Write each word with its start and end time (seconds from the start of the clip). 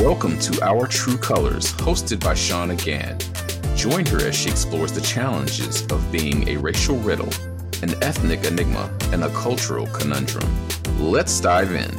Welcome 0.00 0.38
to 0.38 0.64
Our 0.64 0.86
True 0.86 1.18
Colors, 1.18 1.74
hosted 1.74 2.20
by 2.20 2.32
Shauna 2.32 2.82
Gann. 2.82 3.18
Join 3.76 4.06
her 4.06 4.26
as 4.26 4.34
she 4.34 4.48
explores 4.48 4.92
the 4.92 5.02
challenges 5.02 5.82
of 5.92 6.10
being 6.10 6.48
a 6.48 6.56
racial 6.56 6.96
riddle, 6.96 7.28
an 7.82 8.02
ethnic 8.02 8.46
enigma, 8.46 8.90
and 9.12 9.22
a 9.22 9.28
cultural 9.34 9.86
conundrum. 9.88 10.48
Let's 10.98 11.38
dive 11.38 11.72
in. 11.72 11.90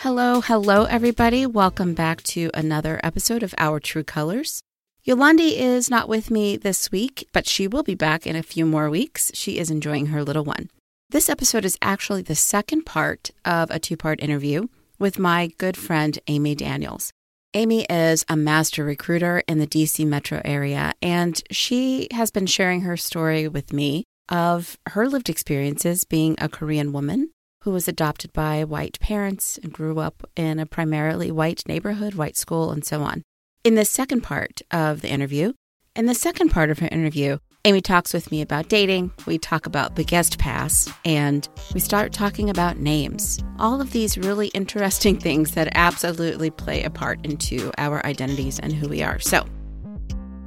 Hello, 0.00 0.42
hello, 0.42 0.84
everybody. 0.84 1.46
Welcome 1.46 1.94
back 1.94 2.22
to 2.24 2.50
another 2.52 3.00
episode 3.02 3.42
of 3.42 3.54
Our 3.56 3.80
True 3.80 4.04
Colors. 4.04 4.60
Yolandi 5.08 5.56
is 5.56 5.88
not 5.88 6.10
with 6.10 6.30
me 6.30 6.58
this 6.58 6.92
week, 6.92 7.26
but 7.32 7.46
she 7.48 7.66
will 7.66 7.82
be 7.82 7.94
back 7.94 8.26
in 8.26 8.36
a 8.36 8.42
few 8.42 8.66
more 8.66 8.90
weeks. 8.90 9.30
She 9.32 9.58
is 9.58 9.70
enjoying 9.70 10.08
her 10.08 10.22
little 10.22 10.44
one. 10.44 10.68
This 11.10 11.28
episode 11.28 11.64
is 11.64 11.78
actually 11.80 12.22
the 12.22 12.34
second 12.34 12.84
part 12.84 13.30
of 13.44 13.70
a 13.70 13.78
two 13.78 13.96
part 13.96 14.20
interview 14.20 14.66
with 14.98 15.20
my 15.20 15.52
good 15.56 15.76
friend 15.76 16.18
Amy 16.26 16.56
Daniels. 16.56 17.12
Amy 17.54 17.84
is 17.84 18.24
a 18.28 18.36
master 18.36 18.84
recruiter 18.84 19.44
in 19.46 19.60
the 19.60 19.68
DC 19.68 20.04
metro 20.04 20.42
area, 20.44 20.94
and 21.00 21.40
she 21.52 22.08
has 22.10 22.32
been 22.32 22.46
sharing 22.46 22.80
her 22.80 22.96
story 22.96 23.46
with 23.46 23.72
me 23.72 24.02
of 24.28 24.76
her 24.88 25.08
lived 25.08 25.30
experiences 25.30 26.02
being 26.02 26.34
a 26.38 26.48
Korean 26.48 26.92
woman 26.92 27.30
who 27.62 27.70
was 27.70 27.86
adopted 27.86 28.32
by 28.32 28.64
white 28.64 28.98
parents 28.98 29.60
and 29.62 29.72
grew 29.72 30.00
up 30.00 30.28
in 30.34 30.58
a 30.58 30.66
primarily 30.66 31.30
white 31.30 31.62
neighborhood, 31.68 32.14
white 32.14 32.36
school, 32.36 32.72
and 32.72 32.84
so 32.84 33.02
on. 33.02 33.22
In 33.62 33.76
the 33.76 33.84
second 33.84 34.22
part 34.22 34.60
of 34.72 35.02
the 35.02 35.08
interview, 35.08 35.52
in 35.94 36.06
the 36.06 36.14
second 36.14 36.48
part 36.48 36.68
of 36.68 36.80
her 36.80 36.88
interview, 36.90 37.38
Amy 37.66 37.80
talks 37.80 38.14
with 38.14 38.30
me 38.30 38.42
about 38.42 38.68
dating. 38.68 39.10
We 39.26 39.38
talk 39.38 39.66
about 39.66 39.96
the 39.96 40.04
guest 40.04 40.38
pass 40.38 40.88
and 41.04 41.48
we 41.74 41.80
start 41.80 42.12
talking 42.12 42.48
about 42.48 42.78
names. 42.78 43.40
All 43.58 43.80
of 43.80 43.90
these 43.90 44.16
really 44.16 44.48
interesting 44.54 45.16
things 45.20 45.50
that 45.54 45.70
absolutely 45.74 46.52
play 46.52 46.84
a 46.84 46.90
part 46.90 47.26
into 47.26 47.72
our 47.76 48.06
identities 48.06 48.60
and 48.60 48.72
who 48.72 48.88
we 48.88 49.02
are. 49.02 49.18
So 49.18 49.44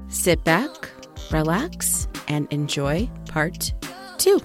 sit 0.08 0.46
back, 0.46 0.70
relax, 1.30 2.08
and 2.30 2.48
enjoy 2.54 3.10
part 3.28 3.74
two. 4.18 4.40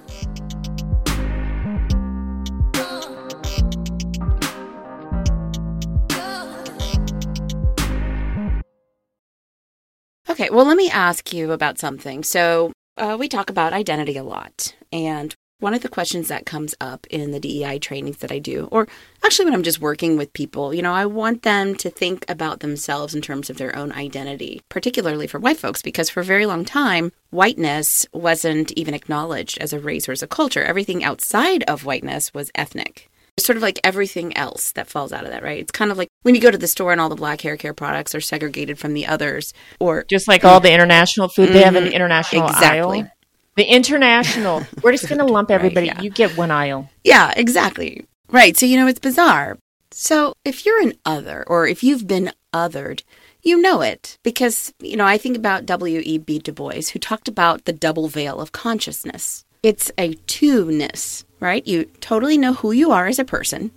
Okay, 10.35 10.49
well, 10.49 10.65
let 10.65 10.75
me 10.75 10.89
ask 10.89 11.31
you 11.31 11.53
about 11.53 11.79
something. 11.79 12.21
So, 12.21 12.73
uh, 12.97 13.15
we 13.17 13.29
talk 13.29 13.49
about 13.49 13.71
identity 13.71 14.17
a 14.17 14.23
lot. 14.25 14.75
And 14.91 15.33
one 15.59 15.73
of 15.73 15.81
the 15.81 15.87
questions 15.87 16.27
that 16.27 16.45
comes 16.45 16.75
up 16.81 17.07
in 17.09 17.31
the 17.31 17.39
DEI 17.39 17.79
trainings 17.79 18.17
that 18.17 18.33
I 18.33 18.39
do, 18.39 18.67
or 18.69 18.85
actually 19.23 19.45
when 19.45 19.53
I'm 19.53 19.63
just 19.63 19.79
working 19.79 20.17
with 20.17 20.33
people, 20.33 20.73
you 20.73 20.81
know, 20.81 20.91
I 20.91 21.05
want 21.05 21.43
them 21.43 21.73
to 21.75 21.89
think 21.89 22.25
about 22.27 22.59
themselves 22.59 23.15
in 23.15 23.21
terms 23.21 23.49
of 23.49 23.55
their 23.55 23.73
own 23.77 23.93
identity, 23.93 24.61
particularly 24.67 25.25
for 25.25 25.39
white 25.39 25.55
folks, 25.55 25.81
because 25.81 26.09
for 26.09 26.19
a 26.19 26.25
very 26.25 26.45
long 26.45 26.65
time, 26.65 27.13
whiteness 27.29 28.05
wasn't 28.11 28.73
even 28.73 28.93
acknowledged 28.93 29.57
as 29.59 29.71
a 29.71 29.79
race 29.79 30.09
or 30.09 30.11
as 30.11 30.21
a 30.21 30.27
culture. 30.27 30.65
Everything 30.65 31.01
outside 31.01 31.63
of 31.63 31.85
whiteness 31.85 32.33
was 32.33 32.51
ethnic 32.55 33.09
It's 33.37 33.45
sort 33.45 33.55
of 33.55 33.63
like 33.63 33.79
everything 33.85 34.35
else 34.35 34.73
that 34.73 34.89
falls 34.89 35.13
out 35.13 35.23
of 35.23 35.31
that, 35.31 35.43
right? 35.43 35.61
It's 35.61 35.71
kind 35.71 35.91
of 35.91 35.97
like 35.97 36.09
when 36.25 36.33
you 36.33 36.41
go 36.41 36.49
to 36.49 36.57
the 36.57 36.67
store 36.67 36.91
and 36.91 36.99
all 36.99 37.07
the 37.07 37.15
black 37.15 37.41
hair 37.41 37.55
care 37.55 37.75
products 37.75 38.15
are 38.15 38.19
segregated 38.19 38.79
from 38.79 38.95
the 38.95 39.05
others, 39.05 39.53
or 39.79 40.05
just 40.05 40.27
like 40.27 40.43
all 40.43 40.59
the 40.59 40.73
international 40.73 41.27
food, 41.27 41.49
they 41.49 41.61
have 41.61 41.75
an 41.75 41.83
mm-hmm. 41.83 41.93
international 41.93 42.47
exactly. 42.47 43.01
aisle. 43.01 43.11
The 43.57 43.65
international, 43.71 44.63
we're 44.81 44.91
just 44.91 45.07
going 45.07 45.19
to 45.19 45.25
lump 45.25 45.51
everybody. 45.51 45.89
Right, 45.89 45.97
yeah. 45.97 46.01
You 46.01 46.09
get 46.09 46.35
one 46.35 46.49
aisle. 46.49 46.89
Yeah, 47.03 47.31
exactly. 47.37 48.07
Right. 48.31 48.57
So, 48.57 48.65
you 48.65 48.75
know, 48.75 48.87
it's 48.87 48.99
bizarre. 48.99 49.59
So, 49.91 50.33
if 50.43 50.65
you're 50.65 50.81
an 50.81 50.93
other 51.05 51.43
or 51.45 51.67
if 51.67 51.83
you've 51.83 52.07
been 52.07 52.31
othered, 52.51 53.03
you 53.43 53.61
know 53.61 53.81
it 53.81 54.17
because, 54.23 54.73
you 54.79 54.97
know, 54.97 55.05
I 55.05 55.19
think 55.19 55.37
about 55.37 55.67
W.E.B. 55.67 56.39
Du 56.39 56.51
Bois, 56.51 56.89
who 56.91 56.97
talked 56.97 57.27
about 57.27 57.65
the 57.65 57.71
double 57.71 58.07
veil 58.07 58.41
of 58.41 58.51
consciousness. 58.51 59.45
It's 59.61 59.91
a 59.95 60.15
two-ness 60.25 61.23
right? 61.39 61.65
You 61.67 61.85
totally 62.01 62.37
know 62.37 62.53
who 62.53 62.71
you 62.71 62.91
are 62.91 63.07
as 63.07 63.19
a 63.19 63.25
person. 63.25 63.71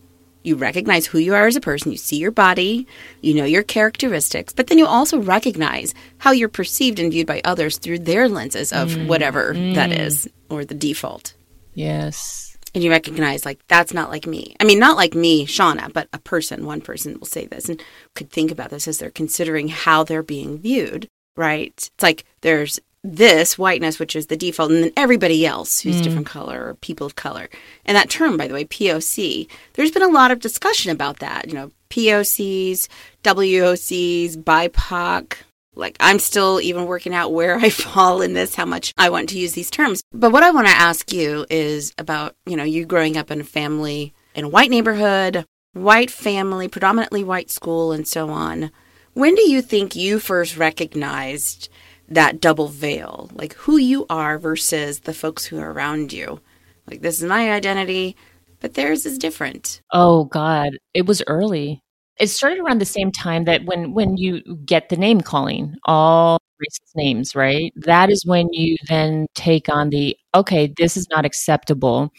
You 0.49 0.57
recognize 0.57 1.07
who 1.07 1.19
you 1.19 1.35
are 1.35 1.47
as 1.47 1.57
a 1.57 1.61
person. 1.61 1.93
You 1.93 1.99
see 1.99 2.17
your 2.17 2.31
body, 2.31 2.87
you 3.21 3.35
know 3.35 3.45
your 3.45 3.63
characteristics, 3.63 4.55
but 4.55 4.67
then 4.67 4.79
you 4.79 4.87
also 4.87 5.21
recognize 5.21 5.93
how 6.17 6.33
you're 6.33 6.49
perceived 6.49 6.99
and 6.99 7.13
viewed 7.13 7.27
by 7.27 7.43
others 7.45 7.77
through 7.77 8.01
their 8.01 8.29
lenses 8.29 8.73
of 8.73 8.89
mm, 8.89 9.07
whatever 9.07 9.53
mm. 9.53 9.75
that 9.75 9.93
is 9.93 10.29
or 10.49 10.65
the 10.65 10.75
default. 10.75 11.35
Yes. 11.75 12.57
And 12.75 12.83
you 12.83 12.91
recognize, 12.91 13.45
like, 13.45 13.61
that's 13.69 13.93
not 13.93 14.11
like 14.11 14.27
me. 14.27 14.57
I 14.59 14.65
mean, 14.65 14.79
not 14.79 14.97
like 14.97 15.15
me, 15.15 15.47
Shauna, 15.47 15.93
but 15.93 16.09
a 16.13 16.19
person, 16.19 16.67
one 16.67 16.81
person 16.81 17.19
will 17.19 17.27
say 17.27 17.47
this 17.47 17.69
and 17.69 17.83
could 18.15 18.31
think 18.31 18.51
about 18.51 18.71
this 18.71 18.89
as 18.89 18.99
they're 18.99 19.11
considering 19.11 19.69
how 19.69 20.03
they're 20.03 20.23
being 20.23 20.59
viewed, 20.59 21.09
right? 21.37 21.73
It's 21.77 22.03
like 22.03 22.25
there's 22.41 22.81
this 23.17 23.57
whiteness, 23.57 23.99
which 23.99 24.15
is 24.15 24.27
the 24.27 24.37
default, 24.37 24.71
and 24.71 24.85
then 24.85 24.93
everybody 24.97 25.47
else 25.47 25.81
who's 25.81 26.01
mm. 26.01 26.03
different 26.03 26.27
color 26.27 26.69
or 26.69 26.75
people 26.75 27.07
of 27.07 27.17
color. 27.17 27.49
And 27.85 27.97
that 27.97 28.11
term, 28.11 28.37
by 28.37 28.47
the 28.47 28.55
way, 28.55 28.65
POC, 28.65 29.49
there's 29.75 29.91
been 29.91 30.03
a 30.03 30.09
lot 30.09 30.31
of 30.31 30.41
discussion 30.41 30.91
about 30.91 31.21
that. 31.21 31.49
You 31.49 31.55
know, 31.55 31.71
POCs, 31.91 32.89
WOCs, 33.25 34.37
BIPOC. 34.37 35.35
Like, 35.75 35.97
I'm 36.01 36.19
still 36.19 36.61
even 36.61 36.87
working 36.87 37.15
out 37.15 37.33
where 37.33 37.57
I 37.57 37.71
fall 37.71 38.21
in 38.21 38.35
this, 38.35 38.55
how 38.55 38.67
much 38.67 38.93
I 38.99 39.11
want 39.11 39.31
to 39.31 39.39
use 39.39 39.53
these 39.53 39.71
terms. 39.71 40.03
But 40.13 40.33
what 40.33 40.43
I 40.43 40.51
want 40.51 40.67
to 40.67 40.73
ask 40.73 41.13
you 41.13 41.47
is 41.49 41.95
about, 41.99 42.35
you 42.47 42.57
know, 42.57 42.65
you 42.65 42.85
growing 42.85 43.17
up 43.17 43.31
in 43.31 43.41
a 43.41 43.45
family 43.45 44.13
in 44.35 44.45
a 44.45 44.49
white 44.49 44.71
neighborhood, 44.71 45.47
white 45.73 46.11
family, 46.11 46.69
predominantly 46.69 47.25
white 47.25 47.51
school, 47.51 47.93
and 47.93 48.07
so 48.07 48.29
on. 48.29 48.71
When 49.15 49.35
do 49.35 49.51
you 49.51 49.63
think 49.63 49.97
you 49.97 50.21
first 50.21 50.57
recognized 50.57 51.69
that 52.09 52.41
double 52.41 52.69
veil, 52.69 53.31
like 53.35 53.55
who 53.55 53.77
you 53.77 54.07
are 54.09 54.39
versus 54.39 55.01
the 55.01 55.15
folks 55.15 55.45
who 55.45 55.59
are 55.59 55.73
around 55.73 56.13
you. 56.13 56.41
Like, 56.87 57.03
this 57.03 57.21
is 57.21 57.29
my 57.29 57.53
identity, 57.53 58.17
but 58.61 58.75
theirs 58.75 59.05
is 59.05 59.19
different. 59.19 59.83
Oh, 59.93 60.25
God. 60.25 60.71
It 60.95 61.07
was 61.07 61.23
early. 61.27 61.83
It 62.19 62.29
started 62.29 62.61
around 62.61 62.81
the 62.81 62.87
same 62.87 63.13
time 63.13 63.45
that 63.45 63.65
when, 63.67 63.93
when 63.93 64.17
you 64.17 64.43
get 64.65 64.89
the 64.89 64.97
name 64.97 65.21
calling, 65.21 65.75
all 65.85 66.39
racist 66.61 66.97
names, 66.97 67.35
right? 67.35 67.73
That 67.77 68.11
is 68.11 68.25
when 68.27 68.49
you 68.53 68.77
then 68.89 69.27
take 69.35 69.69
on 69.69 69.91
the, 69.91 70.17
okay, 70.35 70.73
this 70.77 70.97
is 70.97 71.07
not 71.11 71.25
acceptable. 71.27 72.11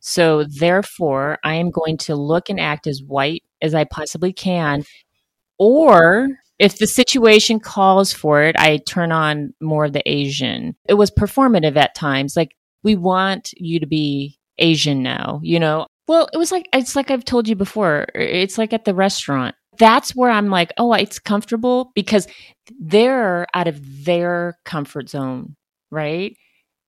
So, 0.00 0.44
therefore, 0.44 1.38
I 1.44 1.54
am 1.54 1.70
going 1.70 1.96
to 1.98 2.14
look 2.14 2.48
and 2.48 2.60
act 2.60 2.86
as 2.86 3.02
white 3.02 3.42
as 3.62 3.74
I 3.74 3.84
possibly 3.84 4.32
can. 4.32 4.84
Or 5.58 6.28
if 6.60 6.76
the 6.76 6.86
situation 6.86 7.58
calls 7.58 8.12
for 8.12 8.42
it, 8.42 8.54
I 8.58 8.76
turn 8.86 9.12
on 9.12 9.54
more 9.62 9.86
of 9.86 9.94
the 9.94 10.06
Asian. 10.08 10.76
It 10.86 10.94
was 10.94 11.10
performative 11.10 11.74
at 11.76 11.94
times. 11.94 12.36
Like, 12.36 12.54
we 12.84 12.96
want 12.96 13.54
you 13.56 13.80
to 13.80 13.86
be 13.86 14.38
Asian 14.58 15.02
now, 15.02 15.40
you 15.42 15.58
know? 15.58 15.86
Well, 16.06 16.28
it 16.34 16.36
was 16.36 16.52
like, 16.52 16.68
it's 16.74 16.94
like 16.94 17.10
I've 17.10 17.24
told 17.24 17.48
you 17.48 17.56
before, 17.56 18.08
it's 18.14 18.58
like 18.58 18.74
at 18.74 18.84
the 18.84 18.94
restaurant. 18.94 19.54
That's 19.78 20.14
where 20.14 20.30
I'm 20.30 20.50
like, 20.50 20.70
oh, 20.76 20.92
it's 20.92 21.18
comfortable 21.18 21.92
because 21.94 22.28
they're 22.78 23.46
out 23.54 23.66
of 23.66 24.04
their 24.04 24.58
comfort 24.66 25.08
zone, 25.08 25.56
right? 25.90 26.36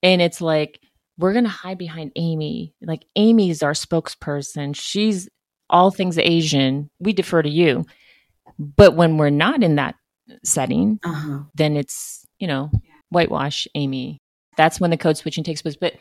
And 0.02 0.20
it's 0.20 0.42
like, 0.42 0.80
we're 1.16 1.32
going 1.32 1.44
to 1.44 1.50
hide 1.50 1.78
behind 1.78 2.12
Amy. 2.16 2.74
Like, 2.82 3.06
Amy's 3.16 3.62
our 3.62 3.72
spokesperson. 3.72 4.76
She's 4.76 5.30
all 5.70 5.90
things 5.90 6.18
Asian. 6.18 6.90
We 7.00 7.14
defer 7.14 7.40
to 7.40 7.48
you. 7.48 7.86
But 8.58 8.94
when 8.94 9.16
we're 9.16 9.30
not 9.30 9.62
in 9.62 9.76
that 9.76 9.94
setting, 10.44 11.00
uh-huh. 11.04 11.40
then 11.54 11.76
it's, 11.76 12.24
you 12.38 12.46
know, 12.46 12.70
whitewash 13.10 13.66
Amy. 13.74 14.18
That's 14.56 14.80
when 14.80 14.90
the 14.90 14.96
code 14.96 15.16
switching 15.16 15.44
takes 15.44 15.62
place. 15.62 15.76
But 15.76 15.94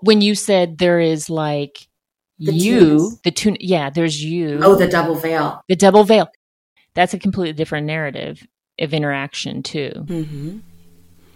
when 0.00 0.20
you 0.20 0.34
said 0.34 0.78
there 0.78 1.00
is 1.00 1.28
like 1.28 1.88
the 2.38 2.52
you, 2.52 2.80
tunes. 2.80 3.20
the 3.22 3.30
tune, 3.30 3.56
yeah, 3.60 3.90
there's 3.90 4.22
you. 4.22 4.60
Oh, 4.62 4.76
the 4.76 4.88
double 4.88 5.14
veil. 5.14 5.62
The 5.68 5.76
double 5.76 6.04
veil. 6.04 6.28
That's 6.94 7.14
a 7.14 7.18
completely 7.18 7.52
different 7.52 7.86
narrative 7.86 8.46
of 8.78 8.94
interaction, 8.94 9.62
too. 9.62 9.92
Mm-hmm 9.94 10.58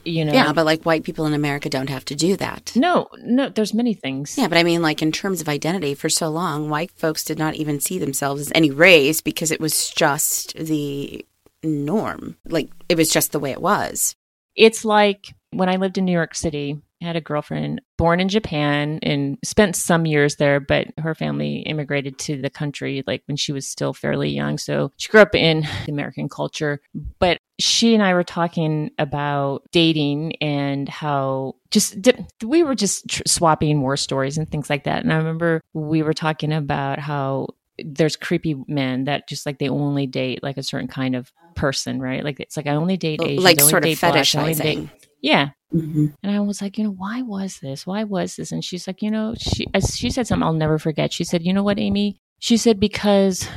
you 0.05 0.25
know? 0.25 0.33
Yeah 0.33 0.53
but 0.53 0.67
like 0.67 0.85
white 0.85 1.05
people 1.05 1.27
in 1.27 1.33
america 1.35 1.69
don't 1.69 1.91
have 1.91 2.05
to 2.07 2.15
do 2.15 2.37
that. 2.37 2.73
No 2.75 3.09
no 3.23 3.49
there's 3.49 3.75
many 3.75 3.95
things. 3.95 4.37
Yeah 4.39 4.49
but 4.49 4.59
i 4.59 4.63
mean 4.63 4.83
like 4.83 5.03
in 5.03 5.13
terms 5.13 5.41
of 5.41 5.49
identity 5.49 5.95
for 5.95 6.09
so 6.09 6.29
long 6.29 6.69
white 6.69 6.91
folks 6.93 7.25
did 7.25 7.39
not 7.39 7.55
even 7.55 7.81
see 7.81 7.99
themselves 7.99 8.41
as 8.41 8.53
any 8.55 8.71
race 8.71 9.21
because 9.21 9.51
it 9.51 9.61
was 9.61 9.91
just 9.91 10.55
the 10.57 11.25
norm. 11.63 12.37
Like 12.47 12.71
it 12.89 12.97
was 12.97 13.11
just 13.11 13.33
the 13.33 13.41
way 13.41 13.51
it 13.53 13.63
was. 13.63 14.15
It's 14.57 14.85
like 14.85 15.35
when 15.53 15.69
i 15.69 15.77
lived 15.77 15.99
in 15.99 16.05
new 16.05 16.13
york 16.13 16.35
city 16.35 16.81
had 17.01 17.17
a 17.17 17.21
girlfriend 17.21 17.81
born 17.97 18.21
in 18.21 18.29
Japan 18.29 18.99
and 19.03 19.39
spent 19.45 19.77
some 19.77 20.07
years 20.07 20.37
there, 20.37 20.61
but 20.61 20.89
her 20.99 21.15
family 21.15 21.59
immigrated 21.61 22.19
to 22.19 22.41
the 22.41 22.51
country 22.51 23.03
like 23.07 23.23
when 23.27 23.37
she 23.37 23.53
was 23.53 23.67
still 23.67 23.95
fairly 23.95 24.31
young. 24.31 24.59
So 24.59 24.93
she 24.97 25.09
grew 25.09 25.21
up 25.21 25.35
in 25.35 25.67
American 25.89 26.29
culture. 26.29 26.81
But 27.19 27.39
she 27.59 27.95
and 27.95 28.03
I 28.03 28.15
were 28.15 28.25
talking 28.25 28.91
about 28.99 29.63
dating 29.73 30.37
and 30.37 30.89
how 30.89 31.57
just 31.71 31.97
we 32.43 32.63
were 32.63 32.75
just 32.75 33.09
tr- 33.09 33.23
swapping 33.27 33.81
war 33.81 33.97
stories 33.97 34.39
and 34.39 34.51
things 34.51 34.71
like 34.71 34.85
that. 34.85 35.03
And 35.03 35.13
I 35.13 35.17
remember 35.17 35.61
we 35.73 36.03
were 36.03 36.15
talking 36.15 36.53
about 36.53 36.99
how 36.99 37.49
there's 37.85 38.17
creepy 38.17 38.57
men 38.69 39.05
that 39.05 39.29
just 39.29 39.47
like 39.47 39.59
they 39.59 39.69
only 39.69 40.07
date 40.07 40.43
like 40.43 40.59
a 40.59 40.63
certain 40.63 40.89
kind 40.89 41.17
of 41.17 41.31
person, 41.55 42.01
right? 42.01 42.25
Like 42.25 42.41
it's 42.41 42.57
like 42.57 42.67
I 42.67 42.75
only 42.75 42.97
date 42.97 43.21
oh, 43.23 43.27
Asians, 43.27 43.45
like 43.45 43.61
sort 43.61 43.85
of 43.85 43.91
fetishizing. 43.99 44.91
Yeah. 45.23 45.51
Mm-hmm. 45.73 46.07
And 46.23 46.33
I 46.33 46.41
was 46.41 46.61
like, 46.61 46.79
you 46.79 46.85
know, 46.85 46.91
why 46.91 47.23
was 47.23 47.61
this? 47.61 47.87
Why 47.87 48.05
was 48.05 48.37
this? 48.37 48.51
And 48.51 48.65
she's 48.65 48.87
like, 48.87 49.03
you 49.03 49.11
know, 49.11 49.35
she 49.39 49.67
she 49.95 50.11
said 50.11 50.27
something 50.27 50.43
I'll 50.43 50.53
never 50.53 50.79
forget. 50.79 51.13
She 51.13 51.25
said, 51.25 51.45
you 51.45 51.53
know 51.53 51.63
what, 51.63 51.79
Amy? 51.79 52.21
She 52.39 52.57
said 52.57 52.81
because 52.81 53.49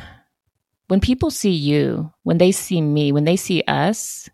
when 0.88 1.00
people 1.00 1.32
see 1.32 1.52
you, 1.52 2.12
when 2.24 2.38
they 2.38 2.52
see 2.52 2.82
me, 2.82 3.12
when 3.12 3.24
they 3.24 3.36
see 3.36 3.64
us, 3.68 4.30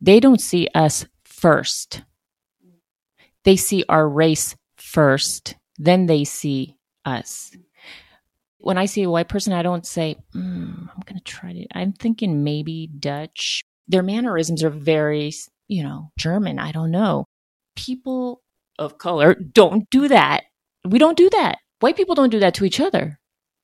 they 0.00 0.20
don't 0.20 0.40
see 0.40 0.68
us 0.74 1.06
first. 1.24 2.02
They 3.44 3.56
see 3.56 3.84
our 3.88 4.08
race 4.08 4.56
first, 4.76 5.54
then 5.78 6.06
they 6.06 6.24
see 6.24 6.76
us. 7.04 7.56
When 8.58 8.78
I 8.78 8.86
see 8.86 9.04
a 9.04 9.10
white 9.10 9.28
person, 9.28 9.52
I 9.52 9.62
don't 9.62 9.86
say, 9.86 10.16
mm, 10.34 10.88
I'm 10.88 11.02
going 11.04 11.18
to 11.18 11.24
try 11.24 11.52
to, 11.52 11.66
I'm 11.72 11.92
thinking 11.92 12.42
maybe 12.42 12.88
Dutch. 12.88 13.62
Their 13.86 14.02
mannerisms 14.02 14.64
are 14.64 14.70
very 14.70 15.32
you 15.68 15.82
know, 15.82 16.10
German. 16.18 16.58
I 16.58 16.72
don't 16.72 16.90
know. 16.90 17.24
People 17.76 18.42
of 18.78 18.98
color 18.98 19.34
don't 19.34 19.88
do 19.90 20.08
that. 20.08 20.44
We 20.84 20.98
don't 20.98 21.16
do 21.16 21.30
that. 21.30 21.58
White 21.80 21.96
people 21.96 22.14
don't 22.14 22.30
do 22.30 22.40
that 22.40 22.54
to 22.54 22.64
each 22.64 22.80
other. 22.80 23.18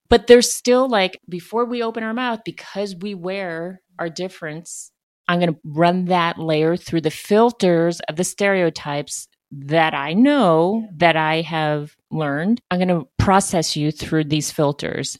But 0.08 0.26
there's 0.26 0.52
still 0.52 0.88
like, 0.88 1.20
before 1.28 1.64
we 1.64 1.82
open 1.82 2.02
our 2.02 2.12
mouth, 2.12 2.40
because 2.44 2.94
we 2.96 3.14
wear 3.14 3.81
our 3.99 4.10
difference, 4.10 4.90
I'm 5.26 5.40
going 5.40 5.54
to 5.54 5.60
run 5.64 6.06
that 6.06 6.38
layer 6.38 6.76
through 6.76 7.02
the 7.02 7.10
filters 7.10 8.00
of 8.08 8.16
the 8.16 8.25
stereotypes 8.25 9.28
that 9.50 9.94
I 9.94 10.12
know 10.12 10.88
that 10.96 11.16
I 11.16 11.43
have 11.43 11.94
learned. 12.10 12.60
I'm 12.70 12.78
going 12.78 12.88
to 12.88 13.08
process 13.19 13.76
you 13.76 13.90
through 13.90 14.25
these 14.25 14.50
filters. 14.50 15.19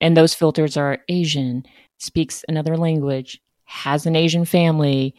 And 0.00 0.16
those 0.16 0.34
filters 0.34 0.76
are 0.76 0.98
Asian, 1.08 1.64
speaks 1.98 2.44
another 2.48 2.76
language, 2.76 3.40
has 3.64 4.06
an 4.06 4.16
Asian 4.16 4.44
family, 4.44 5.14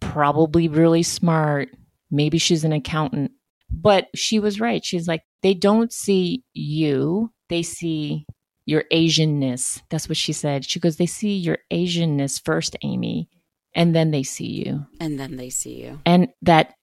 probably 0.00 0.68
really 0.68 1.02
smart. 1.02 1.68
Maybe 2.10 2.38
she's 2.38 2.64
an 2.64 2.72
accountant. 2.72 3.32
But 3.70 4.08
she 4.14 4.38
was 4.38 4.60
right. 4.60 4.84
She's 4.84 5.08
like, 5.08 5.22
they 5.42 5.54
don't 5.54 5.92
see 5.92 6.44
you, 6.52 7.32
they 7.48 7.62
see 7.62 8.26
your 8.64 8.84
Asianness. 8.92 9.82
That's 9.90 10.08
what 10.08 10.16
she 10.16 10.32
said. 10.32 10.64
She 10.64 10.80
goes, 10.80 10.96
they 10.96 11.06
see 11.06 11.36
your 11.36 11.58
Asianness 11.72 12.40
first, 12.44 12.76
Amy, 12.82 13.28
and 13.74 13.94
then 13.94 14.10
they 14.10 14.22
see 14.22 14.64
you. 14.64 14.86
And 15.00 15.18
then 15.18 15.36
they 15.36 15.50
see 15.50 15.82
you. 15.82 16.00
And 16.04 16.28
that 16.42 16.74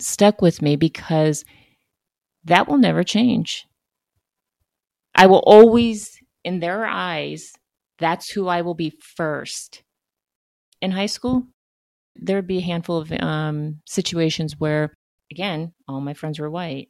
stuck 0.00 0.42
with 0.42 0.60
me 0.60 0.76
because 0.76 1.44
that 2.44 2.68
will 2.68 2.78
never 2.78 3.04
change. 3.04 3.66
I 5.14 5.26
will 5.26 5.42
always, 5.46 6.18
in 6.44 6.60
their 6.60 6.84
eyes, 6.84 7.52
that's 7.98 8.30
who 8.30 8.48
I 8.48 8.62
will 8.62 8.74
be 8.74 8.92
first. 9.16 9.82
In 10.80 10.90
high 10.90 11.06
school, 11.06 11.44
there 12.16 12.36
would 12.36 12.46
be 12.46 12.58
a 12.58 12.62
handful 12.62 12.98
of 12.98 13.12
um, 13.12 13.80
situations 13.86 14.58
where, 14.58 14.94
again, 15.30 15.72
all 15.88 16.00
my 16.00 16.14
friends 16.14 16.38
were 16.38 16.50
white. 16.50 16.88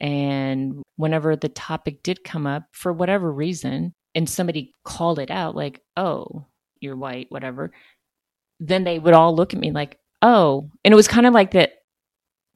And 0.00 0.82
whenever 0.96 1.36
the 1.36 1.48
topic 1.48 2.02
did 2.02 2.24
come 2.24 2.46
up, 2.46 2.64
for 2.72 2.92
whatever 2.92 3.32
reason, 3.32 3.92
and 4.14 4.28
somebody 4.28 4.72
called 4.84 5.18
it 5.18 5.30
out, 5.30 5.56
like, 5.56 5.80
oh, 5.96 6.46
you're 6.80 6.96
white, 6.96 7.26
whatever, 7.30 7.72
then 8.60 8.84
they 8.84 8.98
would 8.98 9.14
all 9.14 9.34
look 9.34 9.54
at 9.54 9.60
me 9.60 9.70
like, 9.70 9.98
oh. 10.22 10.70
And 10.84 10.92
it 10.92 10.96
was 10.96 11.08
kind 11.08 11.26
of 11.26 11.34
like 11.34 11.52
that 11.52 11.72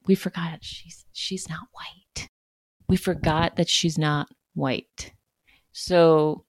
we 0.06 0.14
forgot 0.14 0.58
she's 0.62 1.04
she's 1.12 1.48
not 1.48 1.60
white. 1.72 2.28
We 2.88 2.96
forgot 2.96 3.56
that 3.56 3.68
she's 3.68 3.98
not 3.98 4.28
white. 4.54 5.12
So 5.72 6.44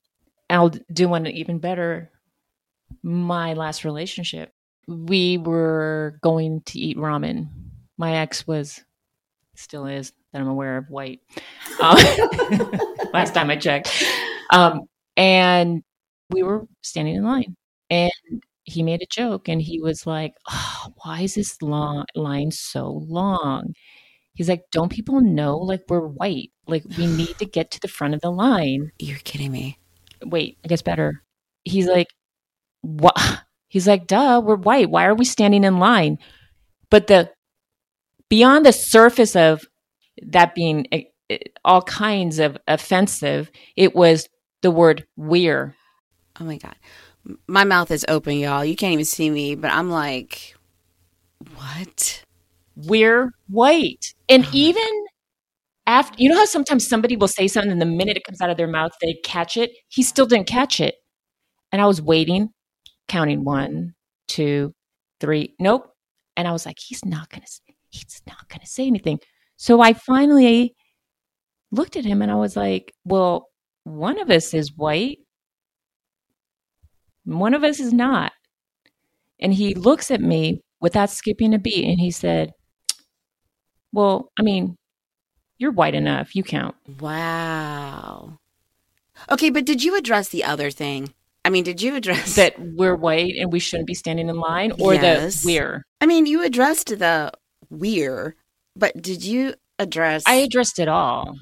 I'll 0.50 0.72
do 0.92 1.08
one 1.08 1.28
even 1.28 1.60
better. 1.60 2.12
My 3.04 3.54
last 3.54 3.86
relationship, 3.86 4.52
we 4.88 5.38
were 5.38 6.20
going 6.22 6.62
to 6.68 6.80
eat 6.80 6.98
ramen. 6.98 7.48
My 7.98 8.18
ex 8.18 8.48
was, 8.48 8.84
still 9.56 9.86
is, 9.86 10.14
that 10.34 10.42
I'm 10.42 10.48
aware 10.48 10.78
of, 10.78 10.90
white. 10.90 11.20
Um, 11.82 11.98
last 13.14 13.34
time 13.34 13.50
I 13.50 13.58
checked. 13.58 14.04
Um, 14.52 14.82
and 15.18 15.84
we 16.30 16.44
were 16.44 16.66
standing 16.82 17.16
in 17.16 17.24
line, 17.24 17.56
and 17.90 18.12
he 18.64 18.84
made 18.84 19.02
a 19.02 19.08
joke, 19.10 19.48
and 19.50 19.62
he 19.62 19.80
was 19.82 20.06
like, 20.08 20.34
oh, 20.50 20.94
"Why 21.04 21.22
is 21.22 21.36
this 21.36 21.62
long 21.62 22.06
line 22.16 22.52
so 22.52 23.04
long?" 23.08 23.74
He's 24.34 24.50
like, 24.50 24.64
"Don't 24.72 24.92
people 24.92 25.22
know 25.22 25.58
like 25.58 25.84
we're 25.90 26.08
white? 26.08 26.52
Like 26.68 26.84
we 26.98 27.08
need 27.08 27.38
to 27.40 27.46
get 27.46 27.72
to 27.72 27.80
the 27.82 27.88
front 27.88 28.14
of 28.14 28.22
the 28.22 28.32
line." 28.32 28.92
You're 29.00 29.20
kidding 29.20 29.52
me. 29.52 29.78
Wait, 30.24 30.58
it 30.64 30.70
gets 30.70 30.82
better. 30.82 31.24
He's 31.66 31.88
like, 31.88 32.08
"What?" 32.82 33.16
He's 33.72 33.88
like, 33.88 34.06
duh, 34.06 34.42
we're 34.44 34.58
white. 34.58 34.90
Why 34.90 35.06
are 35.06 35.16
we 35.16 35.24
standing 35.24 35.64
in 35.64 35.80
line? 35.80 36.20
But 36.90 37.08
the 37.08 37.32
beyond 38.28 38.66
the 38.66 38.74
surface 38.74 39.34
of 39.34 39.64
that 40.24 40.54
being 40.54 40.88
eh, 40.92 41.04
eh, 41.30 41.38
all 41.64 41.82
kinds 41.82 42.40
of 42.40 42.58
offensive, 42.68 43.50
it 43.78 43.96
was 43.96 44.28
the 44.62 44.72
word 44.72 45.08
we're. 45.16 45.74
Oh 46.38 46.44
my 46.44 46.58
God. 46.58 46.76
My 47.48 47.64
mouth 47.64 47.92
is 47.92 48.04
open, 48.10 48.40
y'all. 48.40 48.66
You 48.66 48.76
can't 48.76 48.92
even 48.92 49.06
see 49.06 49.30
me, 49.30 49.56
but 49.56 49.72
I'm 49.72 49.90
like, 49.90 50.54
what? 51.56 52.26
We're 52.76 53.32
white. 53.48 54.14
And 54.28 54.44
oh 54.44 54.50
even 54.52 55.06
after, 55.88 56.22
you 56.22 56.28
know 56.28 56.36
how 56.36 56.46
sometimes 56.46 56.86
somebody 56.90 57.16
will 57.16 57.30
say 57.30 57.48
something 57.48 57.72
and 57.72 57.82
the 57.82 57.86
minute 57.86 58.18
it 58.18 58.26
comes 58.26 58.42
out 58.42 58.50
of 58.50 58.58
their 58.58 58.68
mouth, 58.68 58.92
they 59.02 59.14
catch 59.24 59.56
it? 59.56 59.72
He 59.88 60.04
still 60.04 60.26
didn't 60.26 60.48
catch 60.48 60.82
it. 60.82 60.96
And 61.72 61.82
I 61.82 61.86
was 61.86 62.02
waiting 62.02 62.50
counting 63.12 63.44
one, 63.44 63.94
two, 64.30 64.74
three. 65.20 65.54
Nope. 65.60 65.92
And 66.38 66.48
I 66.48 66.54
was 66.54 66.66
like, 66.66 66.78
he's 66.80 67.04
not 67.04 67.30
going 67.30 67.42
to, 67.42 67.74
he's 67.90 68.22
not 68.26 68.48
going 68.48 68.62
to 68.62 68.66
say 68.66 68.88
anything. 68.88 69.20
So 69.58 69.82
I 69.82 69.92
finally 69.92 70.74
looked 71.72 71.98
at 71.98 72.06
him 72.06 72.22
and 72.22 72.32
I 72.32 72.36
was 72.36 72.56
like, 72.56 72.94
well, 73.04 73.50
one 73.84 74.18
of 74.18 74.30
us 74.30 74.54
is 74.54 74.78
white. 74.78 75.18
One 77.26 77.54
of 77.54 77.66
us 77.66 77.82
is 77.82 77.92
not. 77.92 78.32
And 79.42 79.54
he 79.54 79.74
looks 79.74 80.10
at 80.10 80.22
me 80.22 80.62
without 80.80 81.10
skipping 81.10 81.54
a 81.54 81.60
beat 81.60 81.84
and 81.84 82.00
he 82.00 82.12
said, 82.12 82.54
well, 83.92 84.32
I 84.40 84.42
mean, 84.42 84.78
you're 85.58 85.74
white 85.74 85.96
enough. 85.96 86.34
You 86.34 86.44
count. 86.44 86.76
Wow. 87.02 88.40
Okay, 89.30 89.50
but 89.50 89.66
did 89.66 89.84
you 89.84 89.98
address 89.98 90.30
the 90.30 90.46
other 90.46 90.72
thing? 90.72 91.14
I 91.44 91.50
mean, 91.50 91.64
did 91.64 91.82
you 91.82 91.96
address 91.96 92.36
that 92.36 92.56
we're 92.60 92.96
white 92.96 93.36
and 93.38 93.52
we 93.52 93.60
shouldn't 93.60 93.88
be 93.88 93.94
standing 93.94 94.30
in 94.30 94.36
line 94.36 94.74
or 94.80 94.94
yes. 94.94 95.42
the 95.42 95.48
we're? 95.48 95.84
I 96.00 96.06
mean, 96.06 96.26
you 96.26 96.44
addressed 96.44 96.88
the 96.88 97.32
we're, 97.70 98.36
but 98.76 99.02
did 99.02 99.24
you 99.24 99.56
address 99.82 100.24
I 100.26 100.36
addressed 100.36 100.80
it 100.80 100.88
all. 100.88 101.38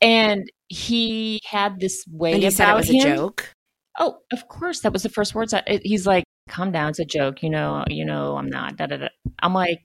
And 0.00 0.50
he 0.68 1.40
had 1.44 1.80
this 1.80 2.04
way 2.10 2.32
and 2.32 2.42
he 2.42 2.48
about 2.48 2.56
said 2.56 2.70
it 2.70 2.76
was 2.76 2.90
him. 2.90 3.12
a 3.12 3.16
joke. 3.16 3.52
Oh, 3.98 4.18
of 4.32 4.48
course, 4.48 4.80
that 4.80 4.92
was 4.92 5.02
the 5.02 5.08
first 5.08 5.34
words. 5.34 5.52
I, 5.52 5.80
he's 5.82 6.06
like, 6.06 6.24
"Calm 6.48 6.72
down, 6.72 6.90
it's 6.90 7.00
a 7.00 7.04
joke." 7.04 7.42
You 7.42 7.50
know, 7.50 7.84
you 7.88 8.04
know, 8.04 8.36
I'm 8.36 8.48
not. 8.48 8.76
Da, 8.76 8.86
da, 8.86 8.96
da. 8.96 9.08
I'm 9.42 9.52
like, 9.52 9.80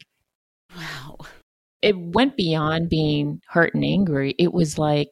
wow. 0.76 1.18
It 1.82 1.98
went 1.98 2.38
beyond 2.38 2.90
being 2.90 3.42
hurt 3.50 3.74
and 3.74 3.84
angry. 3.84 4.36
It 4.40 4.54
was 4.54 4.78
like, 4.78 5.10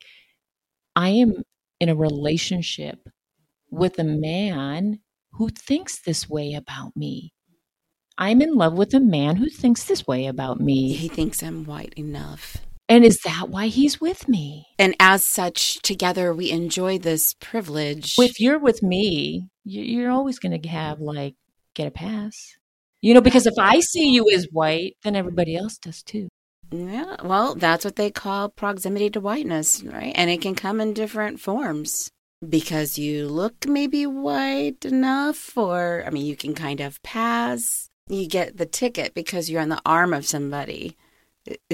I 0.96 1.10
am 1.10 1.44
in 1.80 1.90
a 1.90 1.96
relationship 1.96 3.00
with 3.74 3.98
a 4.00 4.03
man 4.03 5.00
who 5.34 5.50
thinks 5.50 6.01
this 6.01 6.30
way 6.30 6.53
about 6.53 6.96
me. 6.96 7.34
I'm 8.18 8.42
in 8.42 8.53
love 8.53 8.74
with 8.74 8.94
a 8.94 9.00
man 9.00 9.38
who 9.38 9.50
thinks 9.50 9.86
this 9.86 10.06
way 10.06 10.27
about 10.27 10.60
me. 10.60 10.94
He 10.94 11.08
thinks 11.08 11.42
I'm 11.42 11.65
white 11.65 11.94
enough. 11.96 12.58
And 12.88 13.03
is 13.03 13.20
that 13.22 13.50
why 13.50 13.68
he's 13.68 14.00
with 14.00 14.27
me? 14.27 14.68
And 14.77 14.96
as 15.00 15.25
such, 15.25 15.82
together 15.82 16.34
we 16.34 16.51
enjoy 16.51 17.00
this 17.00 17.34
privilege. 17.39 18.15
If 18.20 18.39
you're 18.39 18.60
with 18.60 18.84
me, 18.84 19.48
you're 19.63 20.12
always 20.12 20.38
going 20.38 20.62
to 20.62 20.68
have, 20.70 21.00
like, 21.00 21.36
get 21.74 21.88
a 21.88 21.92
pass. 21.92 22.36
You 23.01 23.15
know, 23.15 23.22
because 23.22 23.48
if 23.48 23.56
I 23.58 23.80
see 23.80 24.12
you 24.12 24.30
as 24.32 24.48
white, 24.51 24.96
then 25.03 25.15
everybody 25.15 25.56
else 25.56 25.77
does 25.77 26.03
too. 26.03 26.30
Yeah, 26.72 27.15
well, 27.24 27.56
that's 27.56 27.86
what 27.86 27.96
they 27.96 28.12
call 28.12 28.50
proximity 28.50 29.10
to 29.12 29.20
whiteness, 29.20 29.82
right? 29.84 30.13
And 30.15 30.30
it 30.30 30.42
can 30.42 30.53
come 30.53 30.80
in 30.80 30.94
different 30.94 31.39
forms 31.39 32.12
because 32.50 32.98
you 32.98 33.28
look 33.28 33.68
maybe 33.68 34.06
white 34.06 34.86
enough, 34.86 35.58
or 35.58 36.04
I 36.06 36.10
mean, 36.10 36.26
you 36.26 36.36
can 36.36 36.54
kind 36.54 36.80
of 36.82 37.02
pass. 37.04 37.90
You 38.10 38.28
get 38.28 38.58
the 38.58 38.66
ticket 38.66 39.14
because 39.14 39.50
you're 39.50 39.62
on 39.62 39.70
the 39.70 39.82
arm 39.86 40.14
of 40.14 40.26
somebody. 40.26 40.98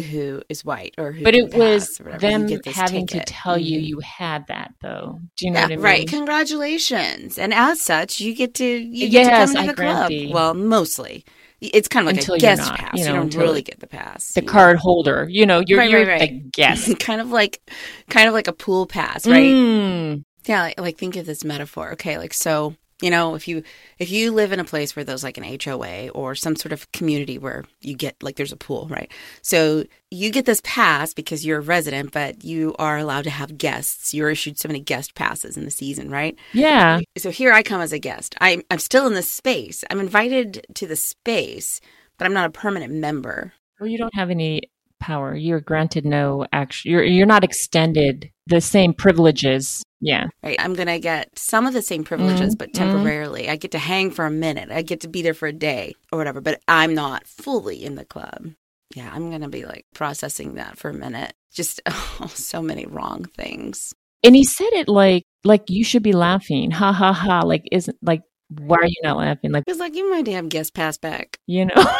who 0.10 0.42
is 0.50 0.66
white 0.66 0.96
or 0.98 1.12
who 1.12 1.24
but 1.24 1.36
it 1.36 1.54
was 1.54 1.88
pass 1.90 2.02
or 2.02 2.04
whatever. 2.06 2.26
You 2.50 2.58
them 2.60 2.74
having 2.74 3.06
ticket. 3.06 3.28
to 3.28 3.34
tell 3.34 3.56
you 3.56 3.80
Mhm. 3.80 3.86
you 3.86 4.00
had 4.00 4.48
that 4.48 4.74
though. 4.82 5.20
Do 5.38 5.46
you 5.46 5.52
know 5.52 5.60
Yeah, 5.60 5.66
what 5.66 5.72
I 5.72 5.76
mean? 5.76 5.84
right. 5.86 6.08
Congratulations. 6.08 7.38
And 7.38 7.54
as 7.54 7.80
such, 7.80 8.20
you 8.20 8.34
get 8.34 8.56
to 8.56 8.66
you 8.66 9.10
get 9.10 9.26
to 9.26 9.30
come 9.54 9.58
I 9.58 9.62
to 9.68 9.68
the 9.68 9.74
club. 9.76 10.12
Well, 10.34 10.54
mostly. 10.56 11.24
It's 11.62 11.88
kind 11.88 12.08
of 12.10 12.16
like 12.16 12.28
a 12.28 12.38
guest 12.40 12.62
not, 12.64 12.80
pass. 12.80 12.98
you 12.98 13.06
You, 13.06 13.12
don't 13.14 13.36
really 13.36 13.62
get 13.62 13.80
the 13.80 13.86
pass. 13.88 14.32
The 14.34 14.42
card 14.42 14.78
holder, 14.78 15.28
you 15.30 15.46
know, 15.46 15.62
you're, 15.68 15.78
Right, 15.78 15.90
you're 15.92 16.06
right, 16.08 16.20
right. 16.20 16.52
guest. 16.52 16.98
kind 17.00 17.22
of 17.22 17.30
like 17.32 17.62
kind 18.10 18.28
of 18.28 18.34
like 18.34 18.48
a 18.48 18.54
pool 18.54 18.88
pass, 18.88 19.28
right? 19.28 19.54
Mm. 19.54 20.24
Yeah, 20.50 20.64
like, 20.64 20.80
like 20.80 20.98
think 20.98 21.16
of 21.16 21.28
this 21.28 21.44
metaphor. 21.44 21.92
Okay, 21.92 22.18
like 22.18 22.34
so, 22.34 22.76
you 23.04 23.12
know, 23.12 23.36
if 23.36 23.48
you 23.48 23.62
if 24.00 24.10
you 24.10 24.32
live 24.32 24.52
in 24.52 24.60
a 24.60 24.64
place 24.64 24.96
where 24.96 25.06
there's 25.06 25.24
like 25.24 25.38
an 25.38 25.60
HOA 25.64 26.10
or 26.10 26.34
some 26.34 26.56
sort 26.56 26.72
of 26.72 26.92
community 26.92 27.38
where 27.38 27.66
you 27.82 27.96
get 27.96 28.24
like 28.24 28.36
there's 28.36 28.52
a 28.52 28.58
pool, 28.58 28.88
right? 28.90 29.12
So 29.44 29.84
you 30.10 30.32
get 30.32 30.48
this 30.48 30.60
pass 30.64 31.14
because 31.14 31.46
you're 31.46 31.60
a 31.60 31.62
resident, 31.62 32.14
but 32.14 32.44
you 32.44 32.76
are 32.80 32.98
allowed 32.98 33.26
to 33.26 33.30
have 33.30 33.60
guests. 33.60 34.12
You're 34.12 34.32
issued 34.32 34.58
so 34.58 34.68
many 34.68 34.80
guest 34.80 35.14
passes 35.14 35.56
in 35.56 35.66
the 35.66 35.72
season, 35.72 36.10
right? 36.10 36.36
Yeah. 36.54 37.02
So 37.16 37.30
here 37.30 37.54
I 37.54 37.62
come 37.62 37.82
as 37.82 37.94
a 37.94 38.00
guest. 38.00 38.34
I'm 38.42 38.64
I'm 38.72 38.80
still 38.80 39.06
in 39.06 39.14
this 39.14 39.30
space. 39.30 39.84
I'm 39.92 40.00
invited 40.00 40.66
to 40.74 40.88
the 40.88 40.96
space, 40.96 41.80
but 42.18 42.26
I'm 42.26 42.34
not 42.34 42.48
a 42.48 42.50
permanent 42.50 42.92
member. 42.92 43.54
Well, 43.80 43.88
you 43.88 44.00
don't 44.00 44.16
have 44.16 44.32
any 44.32 44.64
power. 45.00 45.36
You're 45.36 45.60
granted 45.62 46.06
no 46.06 46.46
action. 46.54 46.92
You're 46.92 47.04
you're 47.04 47.26
not 47.26 47.44
extended 47.44 48.30
the 48.48 48.62
same 48.62 48.94
privileges. 48.94 49.84
Yeah. 50.02 50.28
Right. 50.44 50.56
I'm 50.60 50.76
going 50.76 50.88
to 50.88 51.00
get 51.00 51.38
some 51.38 51.68
of 51.68 51.74
the 51.74 51.82
same 51.82 52.04
privileges, 52.06 52.56
Mhm, 52.56 52.58
but 52.58 52.70
mhm. 52.70 52.74
temporarily. 52.74 53.50
I 53.50 53.58
get 53.58 53.72
to 53.72 53.80
hang 53.80 54.12
for 54.12 54.26
a 54.26 54.32
minute. 54.32 54.72
I 54.72 54.82
get 54.82 55.02
to 55.02 55.08
be 55.10 55.22
there 55.22 55.34
for 55.34 55.48
a 55.48 55.54
day 55.54 55.94
or 56.12 56.18
whatever, 56.18 56.40
but 56.40 56.62
I'm 56.68 56.94
not 56.96 57.28
fully 57.28 57.84
in 57.84 57.96
the 57.96 58.06
club. 58.06 58.52
Yeah, 58.96 59.12
I'm 59.14 59.30
going 59.30 59.42
to 59.42 59.50
be 59.50 59.66
like 59.66 59.86
processing 59.94 60.56
that 60.56 60.78
for 60.78 60.90
a 60.90 60.94
minute. 60.94 61.34
Just 61.54 61.82
oh, 61.88 62.32
so 62.34 62.62
many 62.62 62.86
wrong 62.86 63.26
things. 63.26 63.94
And 64.24 64.36
he 64.36 64.44
said 64.46 64.70
it 64.74 64.88
like 64.88 65.24
like 65.44 65.70
you 65.70 65.84
should 65.84 66.04
be 66.04 66.14
laughing. 66.14 66.72
Ha 66.72 66.92
ha 66.94 67.12
ha. 67.14 67.42
Like 67.42 67.68
isn't 67.72 67.98
like 68.02 68.22
why 68.50 68.78
are 68.78 68.86
you 68.88 69.02
not 69.04 69.18
laughing? 69.18 69.52
Like 69.52 69.66
It's 69.68 69.80
like 69.80 69.96
you 69.96 70.10
might 70.10 70.28
have 70.28 70.50
guest 70.50 70.74
pass 70.74 70.98
back. 70.98 71.38
you 71.46 71.66
know. 71.66 71.76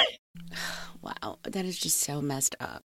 Wow, 1.02 1.38
that 1.44 1.64
is 1.64 1.80
just 1.80 2.02
so 2.02 2.22
messed 2.22 2.58
up. 2.60 2.84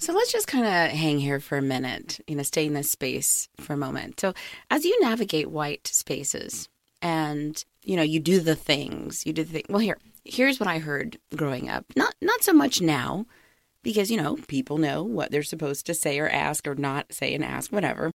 So 0.00 0.14
let's 0.14 0.32
just 0.32 0.46
kind 0.46 0.64
of 0.64 0.96
hang 0.96 1.18
here 1.18 1.40
for 1.40 1.58
a 1.58 1.62
minute, 1.62 2.20
you 2.26 2.34
know, 2.34 2.42
stay 2.42 2.64
in 2.64 2.72
this 2.72 2.90
space 2.90 3.50
for 3.58 3.74
a 3.74 3.76
moment. 3.76 4.18
So 4.18 4.32
as 4.70 4.86
you 4.86 4.98
navigate 5.02 5.50
white 5.50 5.86
spaces 5.86 6.70
and, 7.02 7.62
you 7.82 7.96
know, 7.96 8.02
you 8.02 8.18
do 8.18 8.40
the 8.40 8.56
things, 8.56 9.26
you 9.26 9.34
do 9.34 9.44
the 9.44 9.52
thing. 9.52 9.66
Well, 9.68 9.80
here, 9.80 9.98
here's 10.24 10.58
what 10.58 10.68
I 10.68 10.78
heard 10.78 11.18
growing 11.36 11.68
up. 11.68 11.84
Not 11.96 12.14
not 12.22 12.42
so 12.42 12.54
much 12.54 12.80
now 12.80 13.26
because, 13.82 14.10
you 14.10 14.16
know, 14.16 14.36
people 14.48 14.78
know 14.78 15.02
what 15.02 15.30
they're 15.30 15.42
supposed 15.42 15.84
to 15.86 15.94
say 15.94 16.18
or 16.18 16.30
ask 16.30 16.66
or 16.66 16.74
not 16.74 17.12
say 17.12 17.34
and 17.34 17.44
ask 17.44 17.70
whatever. 17.70 18.10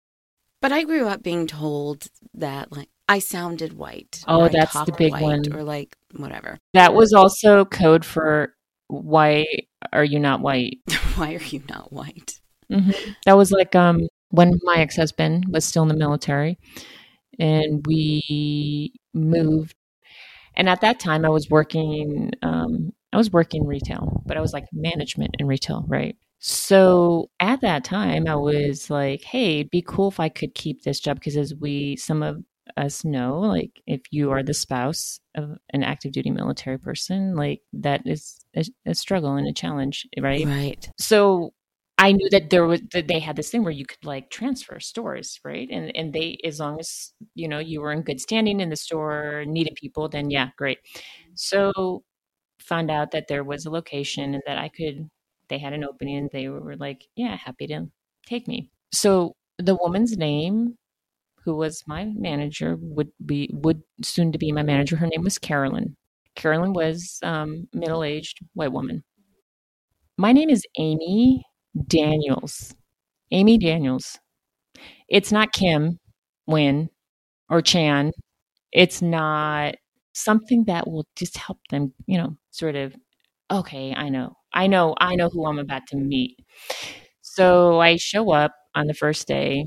But 0.62 0.72
I 0.72 0.84
grew 0.84 1.06
up 1.06 1.22
being 1.22 1.46
told 1.46 2.06
that 2.32 2.72
like 2.72 2.88
I 3.10 3.18
sounded 3.18 3.74
white. 3.74 4.24
Oh, 4.26 4.48
that's 4.48 4.72
the 4.72 4.94
big 4.96 5.12
white, 5.12 5.22
one. 5.22 5.52
Or 5.52 5.62
like 5.62 5.94
whatever. 6.16 6.56
that 6.72 6.94
was 6.94 7.12
also 7.12 7.66
code 7.66 8.06
for 8.06 8.54
why 8.88 9.44
are 9.92 10.04
you 10.04 10.18
not 10.18 10.40
white? 10.40 10.78
Why 11.16 11.34
are 11.34 11.42
you 11.42 11.62
not 11.68 11.92
white? 11.92 12.40
That 13.26 13.36
was 13.36 13.50
like 13.52 13.74
um 13.74 14.08
when 14.30 14.58
my 14.64 14.76
ex 14.78 14.96
husband 14.96 15.46
was 15.50 15.64
still 15.64 15.82
in 15.82 15.88
the 15.88 15.96
military, 15.96 16.58
and 17.38 17.84
we 17.86 18.92
moved. 19.14 19.74
And 20.56 20.68
at 20.68 20.80
that 20.82 21.00
time, 21.00 21.24
I 21.24 21.28
was 21.30 21.50
working. 21.50 22.32
Um, 22.42 22.92
I 23.12 23.16
was 23.16 23.32
working 23.32 23.66
retail, 23.66 24.22
but 24.26 24.36
I 24.36 24.40
was 24.40 24.52
like 24.52 24.64
management 24.72 25.36
in 25.38 25.46
retail, 25.46 25.84
right? 25.88 26.16
So 26.40 27.30
at 27.40 27.60
that 27.62 27.84
time, 27.84 28.26
I 28.28 28.36
was 28.36 28.90
like, 28.90 29.22
"Hey, 29.22 29.60
it'd 29.60 29.70
be 29.70 29.82
cool 29.86 30.08
if 30.08 30.20
I 30.20 30.28
could 30.28 30.54
keep 30.54 30.82
this 30.82 31.00
job 31.00 31.16
because, 31.18 31.36
as 31.36 31.54
we 31.54 31.96
some 31.96 32.22
of 32.22 32.42
us 32.76 33.04
know, 33.04 33.40
like 33.40 33.80
if 33.86 34.02
you 34.10 34.30
are 34.30 34.42
the 34.42 34.54
spouse 34.54 35.20
of 35.34 35.56
an 35.70 35.82
active 35.82 36.12
duty 36.12 36.30
military 36.30 36.78
person, 36.78 37.36
like 37.36 37.60
that 37.72 38.02
is 38.06 38.44
a, 38.56 38.64
a 38.86 38.94
struggle 38.94 39.36
and 39.36 39.46
a 39.46 39.52
challenge, 39.52 40.06
right? 40.20 40.44
Right. 40.46 40.88
so 40.98 41.52
I 41.96 42.12
knew 42.12 42.28
that 42.30 42.50
there 42.50 42.66
was 42.66 42.80
that 42.92 43.06
they 43.06 43.20
had 43.20 43.36
this 43.36 43.50
thing 43.50 43.62
where 43.62 43.72
you 43.72 43.86
could 43.86 44.04
like 44.04 44.30
transfer 44.30 44.80
stores, 44.80 45.38
right? 45.44 45.68
And 45.70 45.96
and 45.96 46.12
they 46.12 46.38
as 46.44 46.58
long 46.58 46.80
as 46.80 47.12
you 47.34 47.48
know 47.48 47.60
you 47.60 47.80
were 47.80 47.92
in 47.92 48.02
good 48.02 48.20
standing 48.20 48.60
in 48.60 48.68
the 48.68 48.76
store, 48.76 49.44
needed 49.46 49.76
people, 49.76 50.08
then 50.08 50.30
yeah, 50.30 50.50
great. 50.56 50.78
So 51.34 52.02
found 52.58 52.90
out 52.90 53.12
that 53.12 53.28
there 53.28 53.44
was 53.44 53.66
a 53.66 53.70
location 53.70 54.34
and 54.34 54.42
that 54.46 54.58
I 54.58 54.68
could 54.68 55.08
they 55.48 55.58
had 55.58 55.72
an 55.72 55.84
opening 55.84 56.16
and 56.16 56.30
they 56.32 56.48
were 56.48 56.76
like, 56.76 57.06
yeah, 57.16 57.36
happy 57.36 57.66
to 57.68 57.86
take 58.26 58.48
me. 58.48 58.70
So 58.92 59.36
the 59.58 59.76
woman's 59.76 60.16
name 60.16 60.76
who 61.44 61.56
was 61.56 61.82
my 61.86 62.06
manager 62.16 62.76
would 62.80 63.10
be 63.24 63.50
would 63.52 63.82
soon 64.02 64.32
to 64.32 64.38
be 64.38 64.52
my 64.52 64.62
manager 64.62 64.96
her 64.96 65.06
name 65.06 65.22
was 65.22 65.38
Carolyn. 65.38 65.96
Carolyn 66.36 66.72
was 66.72 67.18
um 67.22 67.68
middle-aged 67.72 68.40
white 68.54 68.72
woman. 68.72 69.04
My 70.16 70.32
name 70.32 70.50
is 70.50 70.64
Amy 70.78 71.44
Daniels. 71.86 72.74
Amy 73.32 73.58
Daniels. 73.58 74.18
It's 75.08 75.32
not 75.32 75.52
Kim, 75.52 75.98
Nguyen, 76.48 76.88
or 77.50 77.62
Chan. 77.62 78.12
It's 78.72 79.02
not 79.02 79.76
something 80.14 80.64
that 80.66 80.88
will 80.88 81.06
just 81.16 81.36
help 81.38 81.58
them, 81.70 81.94
you 82.06 82.18
know, 82.18 82.36
sort 82.50 82.76
of, 82.76 82.94
okay, 83.52 83.94
I 83.94 84.08
know. 84.10 84.36
I 84.54 84.66
know, 84.68 84.94
I 85.00 85.16
know 85.16 85.30
who 85.30 85.46
I'm 85.46 85.58
about 85.58 85.86
to 85.88 85.96
meet. 85.96 86.38
So 87.22 87.80
I 87.80 87.96
show 87.96 88.32
up 88.32 88.52
on 88.74 88.86
the 88.86 88.94
first 88.94 89.28
day, 89.28 89.66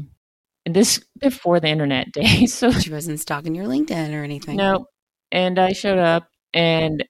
and 0.67 0.75
this 0.75 0.99
before 1.17 1.61
the 1.61 1.69
internet 1.69 2.11
day. 2.11 2.45
So 2.47 2.71
She 2.71 2.91
wasn't 2.91 3.21
stalking 3.21 3.55
your 3.55 3.65
LinkedIn 3.65 4.13
or 4.13 4.21
anything. 4.23 4.57
no. 4.57 4.87
And 5.31 5.57
I 5.57 5.71
showed 5.71 5.97
up 5.97 6.27
and 6.53 7.05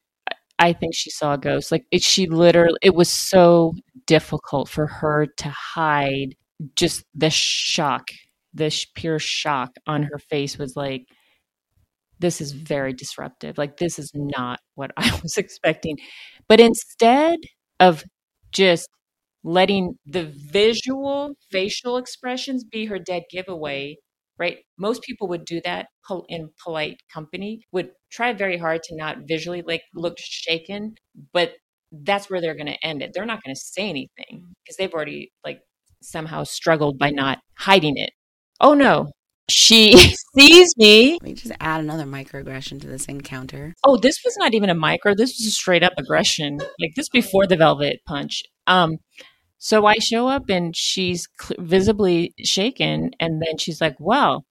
I 0.59 0.73
think 0.73 0.93
she 0.95 1.09
saw 1.09 1.33
a 1.33 1.37
ghost. 1.39 1.71
Like 1.71 1.85
it, 1.91 2.03
she 2.03 2.27
literally, 2.27 2.77
it 2.83 2.93
was 2.93 3.09
so 3.09 3.73
difficult 4.05 4.69
for 4.69 4.85
her 4.85 5.25
to 5.37 5.49
hide 5.49 6.35
just 6.75 7.03
the 7.15 7.31
shock, 7.31 8.09
the 8.53 8.69
sh- 8.69 8.85
pure 8.95 9.17
shock 9.19 9.71
on 9.87 10.03
her 10.03 10.19
face 10.19 10.57
was 10.59 10.75
like, 10.75 11.05
this 12.19 12.41
is 12.41 12.51
very 12.51 12.93
disruptive. 12.93 13.57
Like 13.57 13.77
this 13.77 13.97
is 13.97 14.11
not 14.13 14.59
what 14.75 14.91
I 14.97 15.19
was 15.23 15.37
expecting. 15.37 15.97
But 16.47 16.59
instead 16.59 17.39
of 17.79 18.03
just 18.51 18.87
letting 19.47 19.97
the 20.05 20.25
visual 20.51 21.33
facial 21.51 21.95
expressions 21.95 22.65
be 22.65 22.85
her 22.85 22.99
dead 22.99 23.23
giveaway, 23.31 23.95
right? 24.37 24.57
Most 24.77 25.01
people 25.03 25.29
would 25.29 25.45
do 25.45 25.61
that 25.63 25.87
in 26.27 26.49
polite 26.61 26.97
company, 27.13 27.61
would 27.71 27.91
try 28.11 28.33
very 28.33 28.57
hard 28.57 28.83
to 28.83 28.95
not 28.95 29.19
visually 29.25 29.63
like 29.65 29.83
look 29.95 30.17
shaken, 30.19 30.95
but 31.33 31.53
that's 31.91 32.29
where 32.29 32.41
they're 32.41 32.55
going 32.55 32.67
to 32.67 32.85
end 32.85 33.01
it. 33.01 33.11
They're 33.13 33.25
not 33.25 33.41
going 33.41 33.55
to 33.55 33.59
say 33.59 33.89
anything 33.89 34.43
because 34.63 34.75
they've 34.75 34.93
already 34.93 35.31
like 35.45 35.61
somehow 36.01 36.43
struggled 36.43 36.99
by 36.99 37.11
not 37.11 37.39
hiding 37.57 37.95
it. 37.95 38.11
Oh 38.59 38.73
no, 38.73 39.11
she 39.49 39.95
sees 40.37 40.75
me. 40.75 41.19
We 41.21 41.33
just 41.33 41.53
add 41.61 41.79
another 41.79 42.03
microaggression 42.03 42.81
to 42.81 42.87
this 42.87 43.05
encounter. 43.05 43.73
Oh, 43.85 43.95
this 43.95 44.17
was 44.25 44.35
not 44.37 44.53
even 44.53 44.69
a 44.69 44.75
micro. 44.75 45.15
This 45.15 45.37
was 45.39 45.47
a 45.47 45.51
straight 45.51 45.83
up 45.83 45.93
aggression. 45.97 46.57
Like 46.81 46.91
this 46.97 47.07
before 47.07 47.47
the 47.47 47.55
velvet 47.55 48.01
punch. 48.05 48.43
Um, 48.67 48.97
so 49.59 49.85
I 49.85 49.95
show 49.95 50.27
up 50.27 50.49
and 50.49 50.75
she's 50.75 51.27
cl- 51.39 51.63
visibly 51.65 52.33
shaken, 52.43 53.11
and 53.19 53.41
then 53.41 53.57
she's 53.57 53.81
like, 53.81 53.95
"Well, 53.99 54.45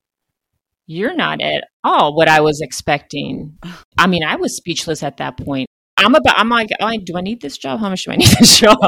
you're 0.86 1.14
not 1.16 1.40
at 1.40 1.64
all 1.84 2.14
what 2.14 2.28
I 2.28 2.40
was 2.40 2.60
expecting." 2.60 3.58
I 3.98 4.06
mean, 4.06 4.24
I 4.24 4.36
was 4.36 4.56
speechless 4.56 5.02
at 5.02 5.18
that 5.18 5.38
point. 5.38 5.68
I'm 5.96 6.14
about. 6.14 6.38
I'm 6.38 6.48
like, 6.48 6.68
oh, 6.80 6.92
do 7.04 7.16
I 7.16 7.22
need 7.22 7.40
this 7.40 7.58
job? 7.58 7.80
How 7.80 7.88
much 7.88 8.04
do 8.04 8.12
I 8.12 8.16
need 8.18 8.34
this 8.38 8.58
job? 8.58 8.78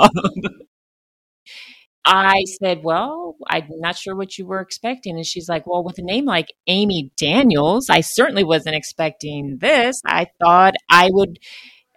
I 2.04 2.44
said, 2.62 2.80
Well, 2.82 3.36
I'm 3.46 3.66
not 3.68 3.96
sure 3.96 4.16
what 4.16 4.38
you 4.38 4.46
were 4.46 4.60
expecting. 4.60 5.16
And 5.16 5.26
she's 5.26 5.48
like, 5.48 5.66
Well, 5.66 5.84
with 5.84 5.98
a 5.98 6.02
name 6.02 6.24
like 6.24 6.52
Amy 6.66 7.12
Daniels, 7.18 7.90
I 7.90 8.00
certainly 8.00 8.44
wasn't 8.44 8.76
expecting 8.76 9.58
this. 9.60 10.00
I 10.06 10.26
thought 10.40 10.74
I 10.90 11.10
would 11.12 11.38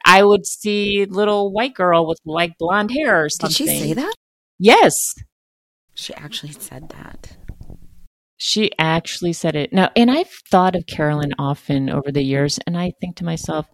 I 0.05 0.24
would 0.24 0.46
see 0.46 1.05
little 1.05 1.51
white 1.51 1.74
girl 1.74 2.08
with 2.08 2.20
like 2.25 2.58
blonde 2.58 2.91
hair 2.91 3.24
or 3.24 3.27
Did 3.39 3.51
she 3.51 3.67
say 3.67 3.93
that? 3.93 4.13
Yes. 4.60 4.96
She 5.96 6.13
actually 6.15 6.53
said 6.53 6.89
that. 6.89 7.38
She 8.38 8.72
actually 8.79 9.34
said 9.34 9.55
it. 9.55 9.72
Now, 9.72 9.91
and 9.96 10.10
I've 10.10 10.31
thought 10.50 10.75
of 10.75 10.88
Carolyn 10.88 11.34
often 11.38 11.89
over 11.89 12.12
the 12.12 12.24
years, 12.24 12.60
and 12.65 12.75
I 12.75 12.93
think 13.00 13.17
to 13.17 13.25
myself, 13.25 13.67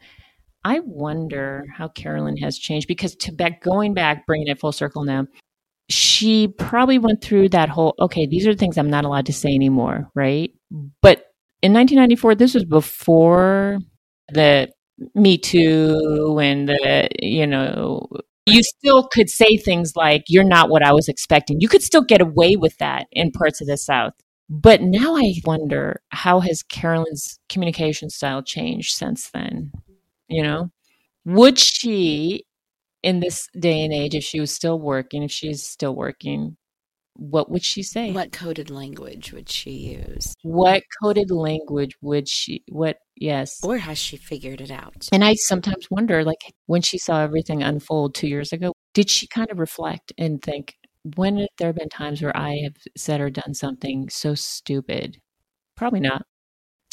I 0.65 0.81
wonder 0.81 1.65
how 1.77 1.88
Carolyn 1.88 2.36
has 2.38 2.57
changed 2.57 2.88
because 2.88 3.15
to 3.15 3.31
back 3.31 3.62
going 3.62 3.93
back, 3.93 4.25
bringing 4.25 4.50
it 4.50 4.60
full 4.60 4.74
circle 4.74 5.03
now, 5.03 5.27
she 5.89 6.50
probably 6.50 7.00
went 7.00 7.24
through 7.24 7.50
that 7.50 7.69
whole 7.69 7.96
okay, 8.00 8.25
these 8.25 8.46
are 8.46 8.51
the 8.53 8.57
things 8.57 8.77
I'm 8.77 8.89
not 8.89 9.05
allowed 9.05 9.27
to 9.27 9.34
say 9.34 9.53
anymore, 9.53 10.10
right? 10.15 10.51
But 11.01 11.19
in 11.62 11.74
1994, 11.74 12.36
this 12.36 12.53
was 12.53 12.65
before 12.65 13.79
the 14.29 14.69
Me 15.13 15.38
Too 15.38 16.39
and 16.42 16.70
the 16.70 17.10
you 17.22 17.46
know 17.46 18.08
you 18.48 18.63
still 18.63 19.04
could 19.04 19.30
say 19.30 19.58
things 19.58 19.96
like, 19.96 20.24
You're 20.27 20.44
not 20.44 20.70
what 20.70 20.84
I 20.84 20.94
was 20.94 21.08
expecting. 21.08 21.60
You 21.60 21.68
could 21.68 21.84
still 21.84 22.01
get 22.01 22.22
away 22.22 22.56
with 22.56 22.77
that 22.77 23.08
in 23.12 23.32
parts 23.32 23.62
of 23.62 23.68
the 23.68 23.77
South. 23.77 24.13
But 24.50 24.82
now 24.82 25.18
I 25.18 25.34
wonder 25.46 26.01
how 26.10 26.39
has 26.39 26.63
Carolyn's 26.63 27.39
communication 27.50 28.10
style 28.10 28.42
changed 28.42 28.96
since 28.96 29.30
then? 29.32 29.74
You 30.30 30.44
know, 30.44 30.72
would 31.25 31.60
she, 31.60 32.46
in 33.04 33.20
this 33.20 33.50
day 33.60 33.84
and 33.84 33.94
age, 33.94 34.16
if 34.16 34.24
she 34.24 34.39
was 34.39 34.51
still 34.51 34.80
working, 34.80 35.24
if 35.24 35.32
she's 35.32 35.63
still 35.63 35.96
working, 35.96 36.56
what 37.17 37.50
would 37.51 37.63
she 37.63 37.83
say? 37.83 38.12
What 38.12 38.31
coded 38.31 38.69
language 38.69 39.33
would 39.33 39.50
she 39.50 39.71
use? 39.71 40.33
What 40.43 40.83
coded 41.01 41.31
language 41.31 41.95
would 42.01 42.29
she, 42.29 42.63
what, 42.69 42.97
yes. 43.15 43.59
Or 43.63 43.77
has 43.77 43.97
she 43.97 44.17
figured 44.17 44.62
it 44.62 44.71
out? 44.71 45.07
And 45.12 45.24
I 45.24 45.33
sometimes 45.33 45.89
wonder, 45.89 46.24
like, 46.24 46.53
when 46.67 46.81
she 46.81 46.97
saw 46.97 47.21
everything 47.21 47.63
unfold 47.63 48.15
two 48.15 48.27
years 48.27 48.53
ago, 48.53 48.74
did 48.93 49.09
she 49.09 49.27
kind 49.27 49.50
of 49.51 49.59
reflect 49.59 50.13
and 50.17 50.41
think, 50.41 50.75
when 51.15 51.38
have 51.38 51.50
there 51.57 51.74
been 51.74 51.89
times 51.89 52.21
where 52.21 52.36
I 52.36 52.59
have 52.63 52.75
said 52.95 53.21
or 53.21 53.29
done 53.29 53.53
something 53.53 54.09
so 54.09 54.36
stupid? 54.36 55.17
Probably 55.75 56.00
not. 56.00 56.24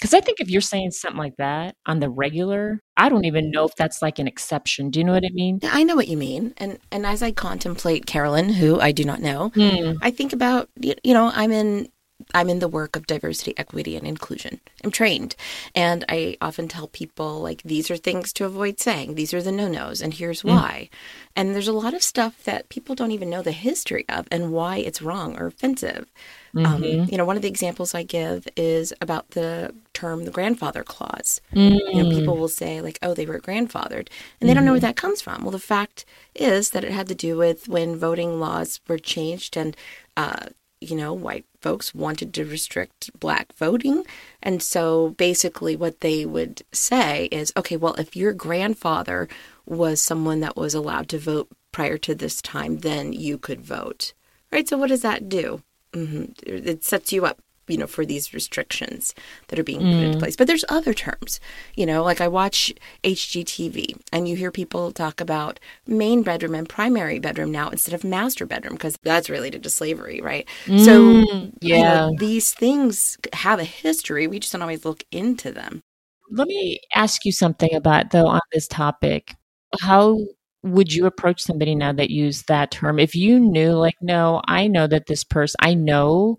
Because 0.05 0.13
I 0.13 0.21
think 0.21 0.39
if 0.39 0.51
you're 0.51 0.61
saying 0.61 0.91
something 0.91 1.17
like 1.17 1.39
that 1.39 1.77
on 1.87 1.99
the 1.99 2.11
regular, 2.11 2.79
I 2.95 3.09
don't 3.09 3.25
even 3.25 3.51
know 3.51 3.65
if 3.65 3.75
that's 3.75 4.03
like 4.03 4.19
an 4.19 4.29
exception. 4.29 4.91
Do 4.91 4.99
you 5.01 5.05
know 5.05 5.15
what 5.15 5.25
I 5.25 5.33
mean? 5.33 5.61
I 5.63 5.83
know 5.83 5.97
what 5.97 6.09
you 6.09 6.19
mean. 6.19 6.53
And 6.59 6.79
and 6.93 7.07
as 7.07 7.23
I 7.23 7.33
contemplate 7.33 8.05
Carolyn, 8.05 8.51
who 8.51 8.79
I 8.79 8.93
do 8.93 9.05
not 9.05 9.23
know, 9.23 9.49
Mm. 9.55 9.97
I 10.03 10.11
think 10.11 10.35
about 10.35 10.69
you 10.79 11.15
know, 11.15 11.33
I'm 11.35 11.53
in 11.53 11.89
I'm 12.33 12.49
in 12.49 12.61
the 12.61 12.69
work 12.69 12.97
of 12.97 13.07
diversity, 13.07 13.55
equity, 13.57 13.97
and 13.97 14.07
inclusion. 14.07 14.61
I'm 14.83 14.91
trained. 14.91 15.37
And 15.75 16.05
I 16.09 16.37
often 16.41 16.69
tell 16.69 16.89
people, 16.89 17.41
like, 17.41 17.63
these 17.63 17.91
are 17.91 17.97
things 17.97 18.33
to 18.35 18.45
avoid 18.45 18.81
saying. 18.81 19.15
These 19.15 19.35
are 19.35 19.43
the 19.43 19.53
no 19.53 19.69
nos, 19.69 20.01
and 20.01 20.15
here's 20.15 20.45
why. 20.45 20.89
And 21.37 21.55
there's 21.55 21.69
a 21.69 21.73
lot 21.73 21.95
of 21.95 22.03
stuff 22.03 22.43
that 22.45 22.69
people 22.69 22.95
don't 22.95 23.11
even 23.11 23.31
know 23.31 23.43
the 23.43 23.53
history 23.53 24.05
of 24.09 24.27
and 24.31 24.53
why 24.53 24.77
it's 24.79 25.03
wrong 25.03 25.37
or 25.39 25.47
offensive. 25.47 26.11
Um, 26.57 26.85
you 26.85 27.17
know, 27.17 27.25
one 27.25 27.35
of 27.35 27.43
the 27.43 27.49
examples 27.49 27.97
I 27.97 28.05
give 28.05 28.47
is 28.57 28.93
about 29.01 29.31
the 29.31 29.75
term 29.93 30.25
the 30.25 30.31
grandfather 30.31 30.85
clause. 30.85 31.41
You 31.51 32.03
know, 32.05 32.11
people 32.11 32.37
will 32.37 32.47
say, 32.47 32.81
like, 32.81 32.99
oh, 33.03 33.13
they 33.13 33.27
were 33.27 33.41
grandfathered, 33.41 34.07
and 34.41 34.49
they 34.49 34.55
don't 34.55 34.65
know 34.65 34.71
where 34.71 34.81
that 34.81 34.95
comes 34.95 35.21
from. 35.21 35.43
Well, 35.43 35.51
the 35.51 35.59
fact 35.59 36.05
is 36.35 36.71
that 36.71 36.85
it 36.85 36.93
had 36.93 37.09
to 37.09 37.15
do 37.15 37.37
with 37.37 37.67
when 37.67 37.97
voting 37.97 38.39
laws 38.39 38.81
were 38.87 38.99
changed 38.99 39.57
and, 39.57 39.77
uh, 40.17 40.47
you 40.85 40.97
know, 40.97 41.13
white 41.13 41.45
folks 41.61 41.95
wanted 41.95 42.33
to 42.35 42.45
restrict 42.45 43.11
black 43.19 43.53
voting. 43.55 44.05
And 44.43 44.63
so 44.63 45.11
basically, 45.11 45.77
what 45.77 46.01
they 46.01 46.25
would 46.25 46.63
say 46.73 47.27
is, 47.27 47.53
okay, 47.57 47.77
well, 47.77 47.95
if 47.95 48.15
your 48.17 48.33
grandfather 48.33 49.29
was 49.67 50.01
someone 50.01 50.41
that 50.41 50.57
was 50.57 50.75
allowed 50.75 51.09
to 51.11 51.19
vote 51.19 51.49
prior 51.73 51.99
to 51.99 52.15
this 52.15 52.41
time, 52.43 52.79
then 52.79 53.13
you 53.13 53.39
could 53.39 53.61
vote. 53.61 54.13
Right? 54.53 54.69
So, 54.69 54.79
what 54.79 54.89
does 54.89 55.03
that 55.03 55.29
do? 55.29 55.63
hmm 55.93 56.27
It 56.45 56.85
sets 56.85 57.13
you 57.13 57.25
up, 57.27 57.41
you 57.69 57.77
know, 57.77 57.87
for 57.87 58.05
these 58.05 58.35
restrictions 58.35 59.15
that 59.49 59.59
are 59.59 59.65
being 59.65 59.81
put 59.81 59.89
into 59.89 60.17
mm. 60.17 60.21
place. 60.21 60.37
But 60.37 60.47
there's 60.47 60.65
other 60.69 60.95
terms, 60.95 61.41
you 61.75 61.87
know, 61.87 62.03
like 62.03 62.21
I 62.21 62.29
watch 62.29 62.73
HGTV 63.03 64.01
and 64.13 64.29
you 64.29 64.37
hear 64.37 64.51
people 64.51 64.93
talk 64.93 65.21
about 65.21 65.61
main 65.87 66.23
bedroom 66.23 66.55
and 66.55 66.69
primary 66.69 67.19
bedroom 67.19 67.51
now 67.51 67.69
instead 67.71 67.95
of 67.95 68.05
master 68.05 68.47
bedroom 68.47 68.75
because 68.75 68.99
that's 69.03 69.31
related 69.31 69.63
to 69.63 69.71
slavery, 69.71 70.21
right? 70.21 70.49
so, 70.67 71.01
mm, 71.01 71.53
you 71.61 71.75
know, 71.75 71.79
yeah. 71.79 72.11
these 72.19 72.53
things 72.53 73.17
have 73.33 73.59
a 73.59 73.65
history. 73.65 74.27
We 74.27 74.39
just 74.39 74.53
don't 74.53 74.63
always 74.63 74.85
look 74.85 75.05
into 75.11 75.53
them. 75.53 75.83
Let 76.31 76.49
me 76.49 76.81
ask 76.95 77.25
you 77.25 77.33
something 77.33 77.75
about, 77.75 78.11
though, 78.11 78.27
on 78.27 78.41
this 78.53 78.67
topic. 78.67 79.35
How 79.81 80.19
would 80.63 80.93
you 80.93 81.07
approach 81.07 81.43
somebody 81.43 81.75
now 81.75 81.93
that 81.93 82.11
used 82.11 82.49
that 82.49 82.71
term? 82.71 82.99
If 82.99 83.15
you 83.15 83.39
knew, 83.39 83.73
like, 83.73 83.97
no, 84.01 84.41
I 84.49 84.67
know 84.67 84.87
that 84.87 85.07
this 85.07 85.23
person, 85.23 85.57
I 85.61 85.75
know 85.75 86.39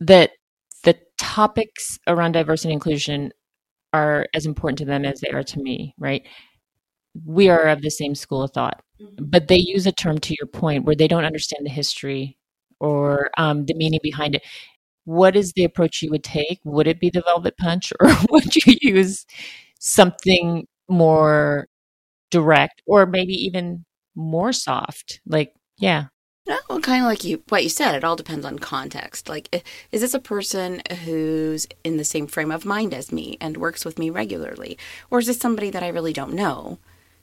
that 0.00 0.32
topics 1.18 1.98
around 2.06 2.32
diversity 2.32 2.68
and 2.70 2.74
inclusion 2.74 3.32
are 3.92 4.26
as 4.34 4.46
important 4.46 4.78
to 4.78 4.84
them 4.86 5.04
as 5.04 5.20
they 5.20 5.30
are 5.30 5.44
to 5.44 5.60
me, 5.60 5.94
right? 5.98 6.26
We 7.24 7.48
are 7.48 7.68
of 7.68 7.82
the 7.82 7.90
same 7.90 8.14
school 8.14 8.42
of 8.42 8.50
thought, 8.52 8.82
but 9.18 9.46
they 9.48 9.56
use 9.58 9.86
a 9.86 9.92
term 9.92 10.18
to 10.18 10.34
your 10.38 10.48
point 10.48 10.84
where 10.84 10.96
they 10.96 11.06
don't 11.08 11.24
understand 11.24 11.64
the 11.64 11.70
history 11.70 12.36
or 12.80 13.30
um, 13.38 13.66
the 13.66 13.74
meaning 13.74 14.00
behind 14.02 14.34
it. 14.34 14.42
What 15.04 15.36
is 15.36 15.52
the 15.54 15.64
approach 15.64 16.02
you 16.02 16.10
would 16.10 16.24
take? 16.24 16.60
Would 16.64 16.88
it 16.88 17.00
be 17.00 17.10
the 17.10 17.22
velvet 17.22 17.56
punch, 17.58 17.92
or 18.00 18.08
would 18.30 18.56
you 18.56 18.76
use 18.82 19.26
something 19.80 20.66
more 20.88 21.68
direct, 22.30 22.82
or 22.86 23.06
maybe 23.06 23.34
even 23.34 23.84
more 24.16 24.52
soft? 24.52 25.20
Like, 25.26 25.54
yeah, 25.78 26.06
No, 26.46 26.58
well, 26.68 26.80
kind 26.80 27.02
of 27.02 27.08
like 27.08 27.24
you, 27.24 27.42
what 27.48 27.62
you 27.62 27.70
said. 27.70 27.94
It 27.94 28.04
all 28.04 28.16
depends 28.16 28.44
on 28.44 28.58
context. 28.58 29.30
Like, 29.30 29.64
is 29.90 30.02
this 30.02 30.12
a 30.12 30.20
person 30.20 30.82
who's 31.04 31.66
in 31.84 31.96
the 31.96 32.04
same 32.04 32.26
frame 32.26 32.50
of 32.50 32.66
mind 32.66 32.92
as 32.92 33.10
me 33.10 33.38
and 33.40 33.56
works 33.56 33.84
with 33.84 33.98
me 33.98 34.10
regularly, 34.10 34.76
or 35.10 35.20
is 35.20 35.26
this 35.26 35.38
somebody 35.38 35.70
that 35.70 35.82
I 35.82 35.88
really 35.88 36.12
don't 36.12 36.34
know? 36.34 36.78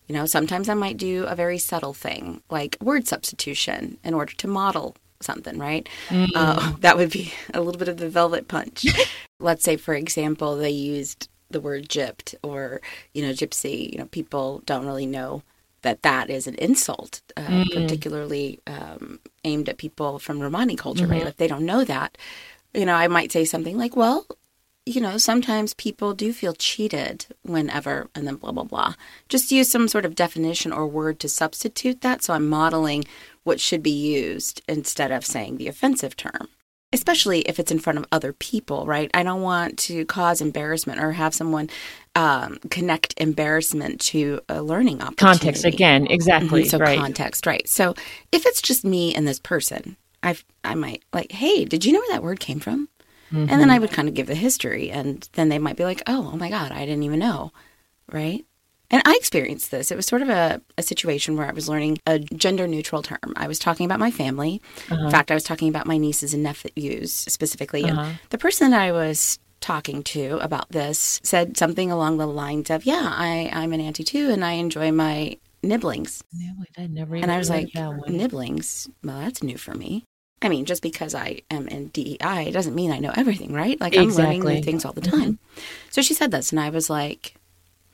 You 0.07 0.15
know, 0.15 0.25
sometimes 0.25 0.69
I 0.69 0.73
might 0.73 0.97
do 0.97 1.25
a 1.25 1.35
very 1.35 1.59
subtle 1.59 1.93
thing, 1.93 2.41
like 2.49 2.77
word 2.81 3.07
substitution, 3.07 3.97
in 4.03 4.15
order 4.15 4.33
to 4.33 4.47
model 4.47 4.95
something. 5.19 5.59
Right? 5.59 5.87
Uh, 6.09 6.73
that 6.79 6.97
would 6.97 7.11
be 7.11 7.31
a 7.53 7.61
little 7.61 7.79
bit 7.79 7.89
of 7.89 7.97
the 7.97 8.09
velvet 8.09 8.47
punch. 8.47 8.87
Let's 9.39 9.63
say, 9.63 9.77
for 9.77 9.93
example, 9.93 10.57
they 10.57 10.71
used 10.71 11.29
the 11.51 11.61
word 11.61 11.89
gypped 11.89 12.33
or 12.41 12.81
you 13.13 13.21
know 13.21 13.33
gypsy. 13.33 13.91
You 13.91 13.99
know, 13.99 14.05
people 14.05 14.63
don't 14.65 14.87
really 14.87 15.05
know 15.05 15.43
that 15.81 16.03
that 16.03 16.29
is 16.29 16.47
an 16.47 16.55
insult, 16.55 17.21
uh, 17.37 17.65
particularly 17.73 18.59
um, 18.67 19.19
aimed 19.43 19.69
at 19.69 19.77
people 19.77 20.19
from 20.19 20.39
Romani 20.39 20.75
culture, 20.75 21.07
right? 21.07 21.25
If 21.25 21.37
they 21.37 21.47
don't 21.47 21.65
know 21.65 21.83
that, 21.83 22.17
you 22.73 22.85
know, 22.85 22.95
I 22.95 23.07
might 23.07 23.31
say 23.31 23.45
something 23.45 23.77
like, 23.77 23.95
well, 23.95 24.25
you 24.85 24.99
know, 24.99 25.17
sometimes 25.17 25.73
people 25.75 26.13
do 26.13 26.33
feel 26.33 26.53
cheated 26.53 27.25
whenever, 27.43 28.09
and 28.15 28.25
then 28.25 28.35
blah, 28.35 28.51
blah, 28.51 28.63
blah. 28.63 28.93
Just 29.29 29.51
use 29.51 29.69
some 29.69 29.87
sort 29.87 30.05
of 30.05 30.15
definition 30.15 30.71
or 30.71 30.87
word 30.87 31.19
to 31.19 31.29
substitute 31.29 32.01
that. 32.01 32.23
So 32.23 32.33
I'm 32.33 32.49
modeling 32.49 33.05
what 33.43 33.59
should 33.59 33.83
be 33.83 33.91
used 33.91 34.61
instead 34.67 35.11
of 35.11 35.25
saying 35.25 35.57
the 35.57 35.67
offensive 35.67 36.15
term. 36.15 36.47
Especially 36.93 37.39
if 37.41 37.57
it's 37.59 37.71
in 37.71 37.79
front 37.79 37.99
of 37.99 38.05
other 38.11 38.33
people, 38.33 38.85
right? 38.85 39.09
I 39.13 39.23
don't 39.23 39.41
want 39.41 39.77
to 39.79 40.03
cause 40.05 40.41
embarrassment 40.41 40.99
or 40.99 41.13
have 41.13 41.33
someone 41.33 41.69
um, 42.15 42.57
connect 42.69 43.13
embarrassment 43.17 44.01
to 44.01 44.41
a 44.49 44.61
learning 44.61 45.01
opportunity. 45.01 45.39
context 45.39 45.65
again, 45.65 46.05
exactly, 46.07 46.63
Mhm, 46.63 46.69
So 46.69 46.77
right? 46.79 46.97
context, 46.97 47.45
right? 47.45 47.67
So 47.69 47.95
if 48.33 48.45
it's 48.45 48.61
just 48.61 48.83
me 48.83 49.15
and 49.15 49.25
this 49.25 49.39
person, 49.39 49.95
I 50.21 50.35
I 50.63 50.75
might 50.75 51.03
like, 51.13 51.31
hey, 51.31 51.63
did 51.65 51.85
you 51.85 51.93
know 51.93 51.99
where 51.99 52.09
that 52.11 52.23
word 52.23 52.39
came 52.39 52.59
from? 52.59 52.89
And 53.31 53.49
then 53.49 53.69
I 53.71 53.79
would 53.79 53.91
kind 53.91 54.09
of 54.09 54.13
give 54.13 54.27
the 54.27 54.35
history, 54.35 54.91
and 54.91 55.27
then 55.33 55.47
they 55.49 55.59
might 55.59 55.77
be 55.77 55.85
like, 55.85 56.03
oh, 56.07 56.31
oh 56.33 56.37
my 56.37 56.49
god, 56.49 56.71
I 56.73 56.85
didn't 56.85 57.03
even 57.03 57.19
know, 57.19 57.53
right? 58.11 58.45
And 58.91 59.01
I 59.05 59.15
experienced 59.15 59.71
this. 59.71 59.89
It 59.89 59.95
was 59.95 60.05
sort 60.05 60.21
of 60.21 60.29
a, 60.29 60.61
a 60.77 60.83
situation 60.83 61.37
where 61.37 61.47
I 61.47 61.53
was 61.53 61.67
learning 61.69 61.97
a 62.05 62.19
gender 62.19 62.67
neutral 62.67 63.01
term. 63.01 63.33
I 63.35 63.47
was 63.47 63.57
talking 63.57 63.85
about 63.85 63.99
my 63.99 64.11
family. 64.11 64.61
In 65.05 65.09
fact, 65.09 65.31
I 65.31 65.33
was 65.33 65.43
talking 65.43 65.69
about 65.69 65.87
my 65.87 65.97
nieces 65.97 66.33
and 66.33 66.43
nephews 66.43 67.11
specifically. 67.13 67.83
And 67.83 68.19
the 68.29 68.37
person 68.37 68.69
that 68.71 68.81
I 68.81 68.91
was 68.91 69.39
talking 69.61 70.03
to 70.03 70.39
about 70.39 70.69
this 70.69 71.19
said 71.23 71.55
something 71.55 71.91
along 71.91 72.17
the 72.17 72.27
lines 72.27 72.69
of, 72.69 72.85
yeah, 72.85 73.01
I, 73.03 73.49
I'm 73.53 73.71
an 73.73 73.79
auntie 73.79 74.03
too, 74.03 74.29
and 74.29 74.43
I 74.43 74.53
enjoy 74.53 74.91
my 74.91 75.37
nibblings. 75.63 76.23
Wait, 76.33 76.69
I 76.77 76.87
never 76.87 77.15
And 77.15 77.31
I 77.31 77.37
was 77.37 77.49
like, 77.49 77.69
nibblings? 78.09 78.89
Well, 79.03 79.19
that's 79.19 79.41
new 79.43 79.57
for 79.57 79.73
me. 79.73 80.03
I 80.41 80.49
mean, 80.49 80.65
just 80.65 80.81
because 80.81 81.13
I 81.13 81.41
am 81.51 81.67
in 81.67 81.89
DEI 81.89 82.49
doesn't 82.51 82.73
mean 82.73 82.91
I 82.91 82.97
know 82.97 83.13
everything, 83.15 83.53
right? 83.53 83.79
Like 83.79 83.93
I'm 83.95 84.09
learning 84.23 84.39
new 84.57 84.63
things 84.63 84.83
all 84.85 84.93
the 84.93 85.01
time. 85.01 85.37
So 85.91 86.01
she 86.01 86.15
said 86.15 86.31
this, 86.31 86.51
and 86.51 86.59
I 86.59 86.71
was 86.71 86.89
like, 86.89 87.35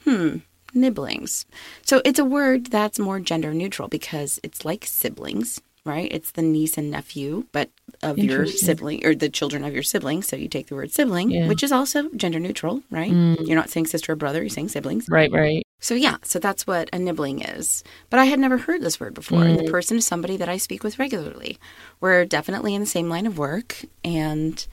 hmm, 0.05 0.37
nibblings. 0.73 1.45
So 1.83 2.01
it's 2.05 2.19
a 2.19 2.25
word 2.25 2.67
that's 2.67 2.99
more 2.99 3.19
gender 3.19 3.53
neutral 3.53 3.87
because 3.87 4.39
it's 4.43 4.65
like 4.65 4.85
siblings, 4.85 5.61
right? 5.85 6.11
It's 6.11 6.31
the 6.31 6.41
niece 6.41 6.77
and 6.77 6.91
nephew, 6.91 7.45
but 7.51 7.69
of 8.03 8.17
your 8.17 8.45
sibling 8.45 9.05
or 9.05 9.15
the 9.15 9.29
children 9.29 9.63
of 9.63 9.73
your 9.73 9.83
sibling. 9.83 10.21
So 10.21 10.35
you 10.35 10.47
take 10.47 10.67
the 10.67 10.75
word 10.75 10.91
sibling, 10.91 11.31
Yeah. 11.31 11.47
which 11.47 11.63
is 11.63 11.71
also 11.71 12.09
gender 12.15 12.39
neutral, 12.39 12.83
right? 12.91 13.11
Mm. 13.11 13.47
You're 13.47 13.55
not 13.55 13.69
saying 13.69 13.87
sister 13.87 14.11
or 14.11 14.15
brother, 14.15 14.41
you're 14.41 14.49
saying 14.49 14.69
siblings. 14.69 15.07
Right, 15.09 15.31
right. 15.31 15.65
So 15.79 15.95
yeah, 15.95 16.17
so 16.23 16.39
that's 16.39 16.67
what 16.67 16.89
a 16.91 16.99
nibbling 16.99 17.41
is. 17.41 17.83
But 18.09 18.19
I 18.19 18.25
had 18.25 18.39
never 18.39 18.57
heard 18.57 18.81
this 18.81 18.99
word 18.99 19.13
before. 19.13 19.43
And 19.43 19.57
the 19.57 19.63
mm. 19.63 19.71
person 19.71 19.97
is 19.97 20.05
somebody 20.05 20.37
that 20.37 20.49
I 20.49 20.57
speak 20.57 20.83
with 20.83 20.99
regularly. 20.99 21.57
We're 22.01 22.25
definitely 22.25 22.75
in 22.75 22.81
the 22.81 22.87
same 22.87 23.09
line 23.09 23.25
of 23.25 23.37
work 23.37 23.85
and 24.03 24.65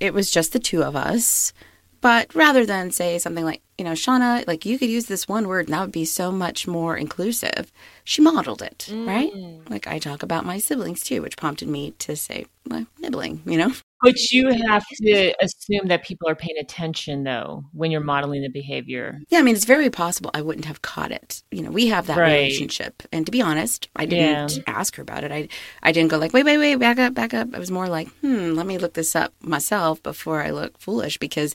it 0.00 0.14
was 0.14 0.30
just 0.30 0.52
the 0.52 0.58
two 0.58 0.82
of 0.82 0.96
us. 0.96 1.52
But 2.00 2.34
rather 2.34 2.64
than 2.64 2.90
say 2.90 3.18
something 3.18 3.44
like, 3.44 3.62
you 3.76 3.84
know, 3.84 3.92
Shauna, 3.92 4.46
like 4.46 4.64
you 4.64 4.78
could 4.78 4.88
use 4.88 5.06
this 5.06 5.28
one 5.28 5.46
word 5.48 5.66
and 5.66 5.74
that 5.74 5.82
would 5.82 5.92
be 5.92 6.04
so 6.04 6.32
much 6.32 6.66
more 6.66 6.96
inclusive, 6.96 7.70
she 8.04 8.22
modeled 8.22 8.62
it, 8.62 8.88
right? 8.90 9.32
Mm. 9.32 9.68
Like 9.68 9.86
I 9.86 9.98
talk 9.98 10.22
about 10.22 10.46
my 10.46 10.58
siblings 10.58 11.02
too, 11.02 11.20
which 11.22 11.36
prompted 11.36 11.68
me 11.68 11.92
to 11.98 12.16
say, 12.16 12.46
well, 12.66 12.86
nibbling, 12.98 13.42
you 13.44 13.58
know? 13.58 13.72
But 14.02 14.30
you 14.30 14.48
have 14.66 14.84
to 15.02 15.34
assume 15.42 15.88
that 15.88 16.04
people 16.04 16.28
are 16.28 16.34
paying 16.34 16.56
attention, 16.58 17.22
though, 17.24 17.64
when 17.72 17.90
you're 17.90 18.00
modeling 18.00 18.42
the 18.42 18.48
behavior. 18.48 19.20
Yeah, 19.28 19.40
I 19.40 19.42
mean, 19.42 19.54
it's 19.54 19.66
very 19.66 19.90
possible 19.90 20.30
I 20.32 20.40
wouldn't 20.40 20.64
have 20.64 20.80
caught 20.80 21.12
it. 21.12 21.42
You 21.50 21.62
know, 21.62 21.70
we 21.70 21.88
have 21.88 22.06
that 22.06 22.16
Right. 22.16 22.38
relationship, 22.38 23.02
and 23.12 23.26
to 23.26 23.32
be 23.32 23.42
honest, 23.42 23.88
I 23.96 24.06
didn't 24.06 24.56
Yeah. 24.56 24.62
ask 24.66 24.96
her 24.96 25.02
about 25.02 25.24
it. 25.24 25.32
I, 25.32 25.48
I 25.82 25.92
didn't 25.92 26.10
go 26.10 26.18
like, 26.18 26.32
wait, 26.32 26.44
wait, 26.44 26.56
wait, 26.58 26.76
back 26.76 26.98
up, 26.98 27.12
back 27.12 27.34
up. 27.34 27.54
I 27.54 27.58
was 27.58 27.70
more 27.70 27.88
like, 27.88 28.08
hmm, 28.20 28.52
let 28.54 28.66
me 28.66 28.78
look 28.78 28.94
this 28.94 29.14
up 29.14 29.34
myself 29.42 30.02
before 30.02 30.42
I 30.42 30.50
look 30.50 30.78
foolish 30.78 31.18
because 31.18 31.54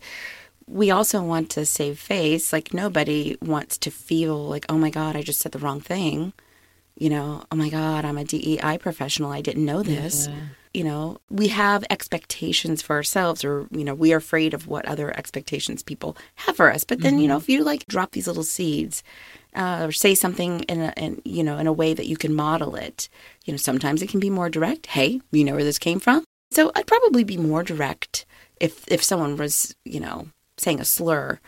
we 0.67 0.91
also 0.91 1.21
want 1.23 1.49
to 1.51 1.65
save 1.65 1.99
face. 1.99 2.53
Like 2.53 2.73
nobody 2.73 3.37
wants 3.41 3.77
to 3.79 3.91
feel 3.91 4.37
like, 4.47 4.65
oh 4.69 4.77
my 4.77 4.89
god, 4.91 5.15
I 5.15 5.21
just 5.23 5.39
said 5.39 5.51
the 5.51 5.59
wrong 5.59 5.81
thing. 5.81 6.33
You 6.97 7.09
know, 7.09 7.43
oh 7.51 7.55
my 7.55 7.69
god, 7.69 8.05
I'm 8.05 8.17
a 8.17 8.23
DEI 8.23 8.77
professional. 8.77 9.31
I 9.31 9.41
didn't 9.41 9.65
know 9.65 9.83
this 9.83 10.29
you 10.75 10.83
know, 10.83 11.17
we 11.29 11.47
have 11.47 11.85
expectations 11.89 12.81
for 12.81 12.97
ourselves, 12.97 13.45
or, 13.45 13.67
you 13.71 13.85
know, 13.85 13.95
we 13.95 14.11
are 14.11 14.17
afraid 14.17 14.53
of 14.53 14.67
what 14.67 14.85
other 14.85 15.17
expectations 15.17 15.81
people 15.81 16.17
have 16.35 16.57
for 16.57 16.69
us. 16.69 16.83
But 16.83 16.99
then, 16.99 17.17
you 17.19 17.29
know, 17.29 17.37
if 17.37 17.47
you 17.47 17.63
like 17.63 17.87
drop 17.87 18.11
these 18.11 18.27
little 18.27 18.43
seeds 18.43 19.01
uh, 19.55 19.85
or 19.87 19.91
say 19.93 20.15
something 20.15 20.59
in 20.61 20.81
a, 20.81 20.93
in, 20.97 21.21
you 21.23 21.43
know, 21.43 21.57
in 21.57 21.67
a 21.67 21.73
way 21.73 21.93
that 21.93 22.07
you 22.07 22.17
can 22.17 22.33
model 22.33 22.75
it, 22.75 23.07
you 23.45 23.53
know, 23.53 23.57
sometimes 23.57 24.01
it 24.01 24.09
can 24.09 24.19
be 24.19 24.29
more 24.29 24.49
direct. 24.49 24.87
Hey, 24.87 25.21
you 25.31 25.45
know 25.45 25.53
where 25.53 25.63
this 25.63 25.79
came 25.79 26.01
from? 26.01 26.25
So 26.51 26.71
I'd 26.75 26.87
probably 26.87 27.23
be 27.23 27.37
more 27.37 27.63
direct 27.63 28.25
if, 28.59 28.85
if 28.89 29.01
someone 29.01 29.37
was, 29.37 29.73
you 29.85 30.01
know, 30.01 30.27
saying 30.57 30.81
a 30.81 30.85
slur 30.85 31.39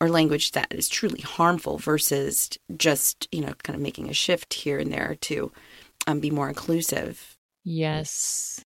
or 0.00 0.08
language 0.08 0.52
that 0.52 0.72
is 0.72 0.88
truly 0.88 1.22
harmful 1.22 1.78
versus 1.78 2.50
just, 2.76 3.26
you 3.32 3.40
know, 3.40 3.54
kind 3.64 3.74
of 3.74 3.82
making 3.82 4.08
a 4.08 4.14
shift 4.14 4.54
here 4.54 4.78
and 4.78 4.92
there 4.92 5.16
to 5.22 5.50
um, 6.06 6.20
be 6.20 6.30
more 6.30 6.48
inclusive. 6.48 7.36
Yes. 7.64 8.64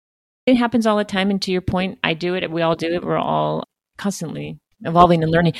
It 0.51 0.57
happens 0.57 0.85
all 0.85 0.97
the 0.97 1.05
time. 1.05 1.31
And 1.31 1.41
to 1.43 1.53
your 1.53 1.61
point, 1.61 2.01
I 2.03 2.15
do 2.15 2.35
it. 2.35 2.51
We 2.51 2.61
all 2.61 2.75
do 2.75 2.93
it. 2.93 3.05
We're 3.05 3.17
all 3.17 3.63
constantly 3.97 4.59
evolving 4.81 5.23
and 5.23 5.31
learning. 5.31 5.53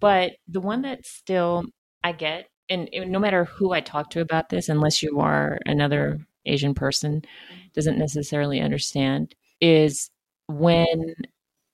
But 0.00 0.32
the 0.48 0.60
one 0.60 0.82
that 0.82 1.06
still 1.06 1.66
I 2.02 2.10
get, 2.10 2.48
and 2.68 2.88
and 2.92 3.12
no 3.12 3.20
matter 3.20 3.44
who 3.44 3.72
I 3.72 3.80
talk 3.80 4.10
to 4.10 4.20
about 4.20 4.48
this, 4.48 4.68
unless 4.68 5.04
you 5.04 5.20
are 5.20 5.60
another 5.66 6.18
Asian 6.46 6.74
person, 6.74 7.22
doesn't 7.74 7.96
necessarily 7.96 8.60
understand, 8.60 9.36
is 9.60 10.10
when 10.48 11.14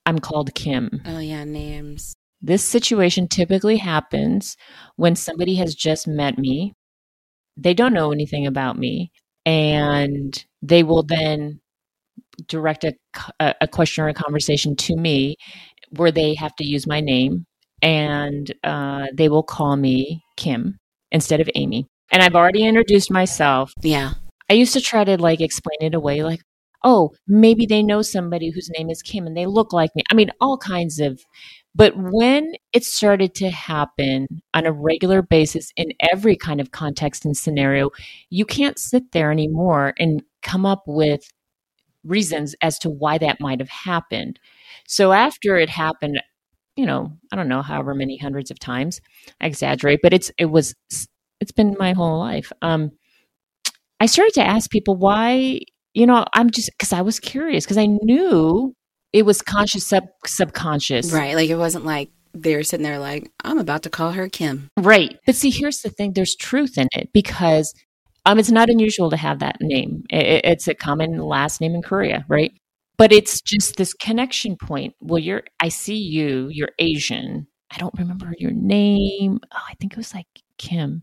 I'm 0.05 0.18
called 0.18 0.55
Kim. 0.55 1.01
Oh, 1.07 1.18
yeah, 1.18 1.44
names. 1.44 2.12
This 2.42 2.62
situation 2.62 3.27
typically 3.27 3.79
happens 3.79 4.57
when 4.96 5.16
somebody 5.16 5.55
has 5.55 5.75
just 5.75 6.07
met 6.07 6.37
me. 6.37 6.75
They 7.57 7.72
don't 7.72 7.94
know 7.94 8.12
anything 8.12 8.46
about 8.46 8.77
me, 8.77 9.12
and 9.46 10.44
they 10.61 10.83
will 10.83 11.05
then 11.05 11.62
direct 12.47 12.85
a 12.85 13.68
question 13.68 14.05
or 14.05 14.09
a 14.09 14.14
conversation 14.14 14.77
to 14.77 14.97
me 14.97 15.37
where 15.90 16.11
they 16.11 16.35
have 16.35 16.55
to 16.57 16.64
use 16.64 16.87
my 16.87 17.01
name 17.01 17.47
and 17.83 18.53
uh, 18.64 19.07
they 19.14 19.29
will 19.29 19.42
call 19.42 19.77
me 19.77 20.23
Kim 20.37 20.79
instead 21.11 21.40
of 21.40 21.51
Amy. 21.55 21.87
And 22.11 22.23
I've 22.23 22.35
already 22.35 22.64
introduced 22.64 23.11
myself. 23.11 23.73
Yeah. 23.83 24.12
I 24.49 24.55
used 24.55 24.73
to 24.75 24.81
try 24.81 25.05
to 25.05 25.16
like 25.21 25.40
explain 25.40 25.79
it 25.81 25.95
away, 25.95 26.23
like, 26.23 26.42
oh, 26.85 27.12
maybe 27.27 27.66
they 27.66 27.83
know 27.83 28.03
somebody 28.03 28.51
whose 28.51 28.71
name 28.77 28.90
is 28.90 29.03
Kim 29.03 29.27
and 29.27 29.37
they 29.37 29.47
look 29.47 29.73
like 29.73 29.90
me. 29.95 30.03
I 30.11 30.14
mean, 30.14 30.31
all 30.40 30.59
kinds 30.59 31.01
of. 31.01 31.21
But 31.75 31.95
when 31.97 32.53
it 32.75 32.85
started 32.85 33.35
to 33.37 33.49
happen 33.49 34.27
on 34.53 34.66
a 34.66 34.73
regular 34.73 35.23
basis 35.23 35.73
in 35.77 35.92
every 36.12 36.37
kind 36.37 36.61
of 36.61 36.71
context 36.71 37.25
and 37.25 37.35
scenario, 37.35 37.90
you 38.29 38.45
can't 38.45 38.79
sit 38.79 39.12
there 39.12 39.33
anymore 39.33 39.95
and 39.99 40.23
come 40.42 40.66
up 40.66 40.83
with 40.87 41.23
reasons 42.04 42.54
as 42.62 42.78
to 42.80 42.90
why 42.90 43.18
that 43.18 43.40
might 43.40 43.60
have 43.60 43.68
happened. 43.68 44.38
So 44.86 45.12
after 45.12 45.56
it 45.56 45.70
happened, 45.70 46.20
you 46.76 46.86
know, 46.86 47.12
I 47.32 47.36
don't 47.36 47.48
know, 47.48 47.62
however 47.62 47.94
many 47.94 48.16
hundreds 48.16 48.50
of 48.50 48.58
times, 48.58 49.00
I 49.40 49.46
exaggerate, 49.46 50.00
but 50.02 50.12
it's 50.12 50.30
it 50.38 50.46
was 50.46 50.74
it's 51.40 51.52
been 51.52 51.76
my 51.78 51.92
whole 51.92 52.18
life. 52.18 52.52
Um, 52.62 52.92
I 54.00 54.06
started 54.06 54.34
to 54.34 54.46
ask 54.46 54.70
people 54.70 54.96
why, 54.96 55.60
you 55.94 56.06
know, 56.06 56.24
I'm 56.34 56.50
just 56.50 56.70
because 56.76 56.92
I 56.92 57.02
was 57.02 57.20
curious 57.20 57.64
because 57.64 57.78
I 57.78 57.86
knew 57.86 58.74
it 59.12 59.24
was 59.24 59.42
conscious, 59.42 59.86
sub 59.86 60.04
subconscious, 60.26 61.12
Right. 61.12 61.36
Like 61.36 61.50
it 61.50 61.56
wasn't 61.56 61.84
like 61.84 62.10
they 62.34 62.56
were 62.56 62.62
sitting 62.62 62.84
there 62.84 62.98
like, 62.98 63.30
I'm 63.44 63.58
about 63.58 63.82
to 63.82 63.90
call 63.90 64.12
her 64.12 64.28
Kim. 64.28 64.68
Right. 64.78 65.18
But 65.26 65.34
see, 65.34 65.50
here's 65.50 65.80
the 65.80 65.90
thing 65.90 66.14
there's 66.14 66.34
truth 66.34 66.78
in 66.78 66.88
it 66.92 67.10
because 67.12 67.74
um, 68.24 68.38
it's 68.38 68.50
not 68.50 68.70
unusual 68.70 69.11
to 69.11 69.16
have 69.16 69.40
that 69.40 69.56
name. 69.61 70.04
I- 70.12 70.16
I- 70.16 70.42
it's 70.44 70.68
a 70.68 70.74
common 70.74 71.18
last 71.18 71.61
name 71.61 71.74
in 71.74 71.82
Korea, 71.82 72.24
right? 72.28 72.52
But 72.98 73.12
it's 73.12 73.40
just 73.40 73.76
this 73.76 73.94
connection 73.94 74.56
point. 74.56 74.94
Well, 75.00 75.18
you're, 75.18 75.42
I 75.61 75.68
see 75.68 75.96
you, 75.96 76.48
you're 76.50 76.70
Asian. 76.78 77.46
I 77.70 77.78
don't 77.78 77.98
remember 77.98 78.35
your 78.38 78.50
name. 78.52 79.40
Oh, 79.52 79.62
I 79.68 79.74
think 79.80 79.92
it 79.92 79.96
was 79.98 80.14
like 80.14 80.26
Kim. 80.58 81.02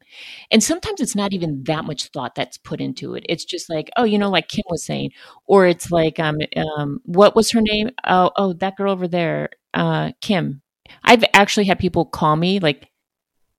And 0.51 0.63
sometimes 0.63 1.01
it's 1.01 1.15
not 1.15 1.33
even 1.33 1.63
that 1.65 1.83
much 1.85 2.07
thought 2.09 2.35
that's 2.35 2.57
put 2.57 2.79
into 2.79 3.15
it. 3.15 3.25
It's 3.27 3.43
just 3.43 3.69
like, 3.69 3.89
oh, 3.97 4.03
you 4.03 4.17
know, 4.19 4.29
like 4.29 4.47
Kim 4.47 4.63
was 4.69 4.85
saying, 4.85 5.11
or 5.47 5.65
it's 5.65 5.91
like, 5.91 6.19
um, 6.19 6.37
um, 6.55 7.01
what 7.05 7.35
was 7.35 7.51
her 7.51 7.61
name? 7.61 7.89
Oh, 8.05 8.31
oh, 8.37 8.53
that 8.53 8.77
girl 8.77 8.91
over 8.93 9.07
there, 9.07 9.49
uh, 9.73 10.11
Kim. 10.21 10.61
I've 11.03 11.23
actually 11.33 11.65
had 11.65 11.79
people 11.79 12.05
call 12.05 12.35
me 12.35 12.59
like 12.59 12.87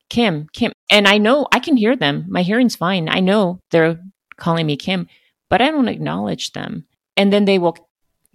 Kim, 0.09 0.46
Kim, 0.53 0.73
and 0.90 1.07
I 1.07 1.18
know 1.18 1.46
I 1.53 1.61
can 1.61 1.76
hear 1.76 1.96
them. 1.96 2.26
My 2.29 2.42
hearing's 2.42 2.76
fine. 2.76 3.09
I 3.09 3.20
know 3.20 3.61
they're 3.70 4.00
calling 4.37 4.66
me 4.66 4.76
Kim, 4.76 5.07
but 5.48 5.62
I 5.62 5.70
don't 5.70 5.88
acknowledge 5.88 6.53
them. 6.53 6.87
And 7.16 7.33
then 7.33 7.44
they 7.44 7.59
will 7.59 7.76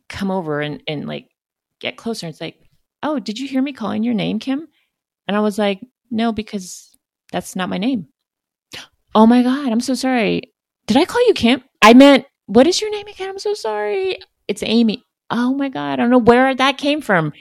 come 0.07 0.31
over 0.31 0.61
and, 0.61 0.81
and 0.87 1.07
like 1.07 1.27
get 1.79 1.97
closer. 1.97 2.25
And 2.25 2.33
it's 2.33 2.41
like, 2.41 2.57
oh, 3.03 3.19
did 3.19 3.37
you 3.37 3.47
hear 3.47 3.61
me 3.61 3.73
calling 3.73 4.03
your 4.03 4.13
name, 4.13 4.39
Kim? 4.39 4.67
And 5.27 5.35
I 5.35 5.41
was 5.41 5.57
like, 5.57 5.81
no, 6.09 6.31
because 6.31 6.95
that's 7.31 7.55
not 7.55 7.69
my 7.69 7.77
name. 7.77 8.07
Oh 9.17 9.25
my 9.25 9.43
God, 9.43 9.71
I'm 9.71 9.79
so 9.79 9.93
sorry. 9.93 10.41
Did 10.87 10.97
I 10.97 11.05
call 11.05 11.25
you 11.25 11.33
Kim? 11.33 11.63
I 11.81 11.93
meant, 11.93 12.25
what 12.47 12.67
is 12.67 12.81
your 12.81 12.91
name 12.91 13.07
again? 13.07 13.29
I'm 13.29 13.39
so 13.39 13.53
sorry. 13.53 14.19
It's 14.49 14.61
Amy. 14.61 15.05
Oh 15.29 15.53
my 15.53 15.69
God, 15.69 15.93
I 15.93 15.95
don't 15.95 16.09
know 16.09 16.17
where 16.17 16.53
that 16.53 16.77
came 16.77 16.99
from. 16.99 17.31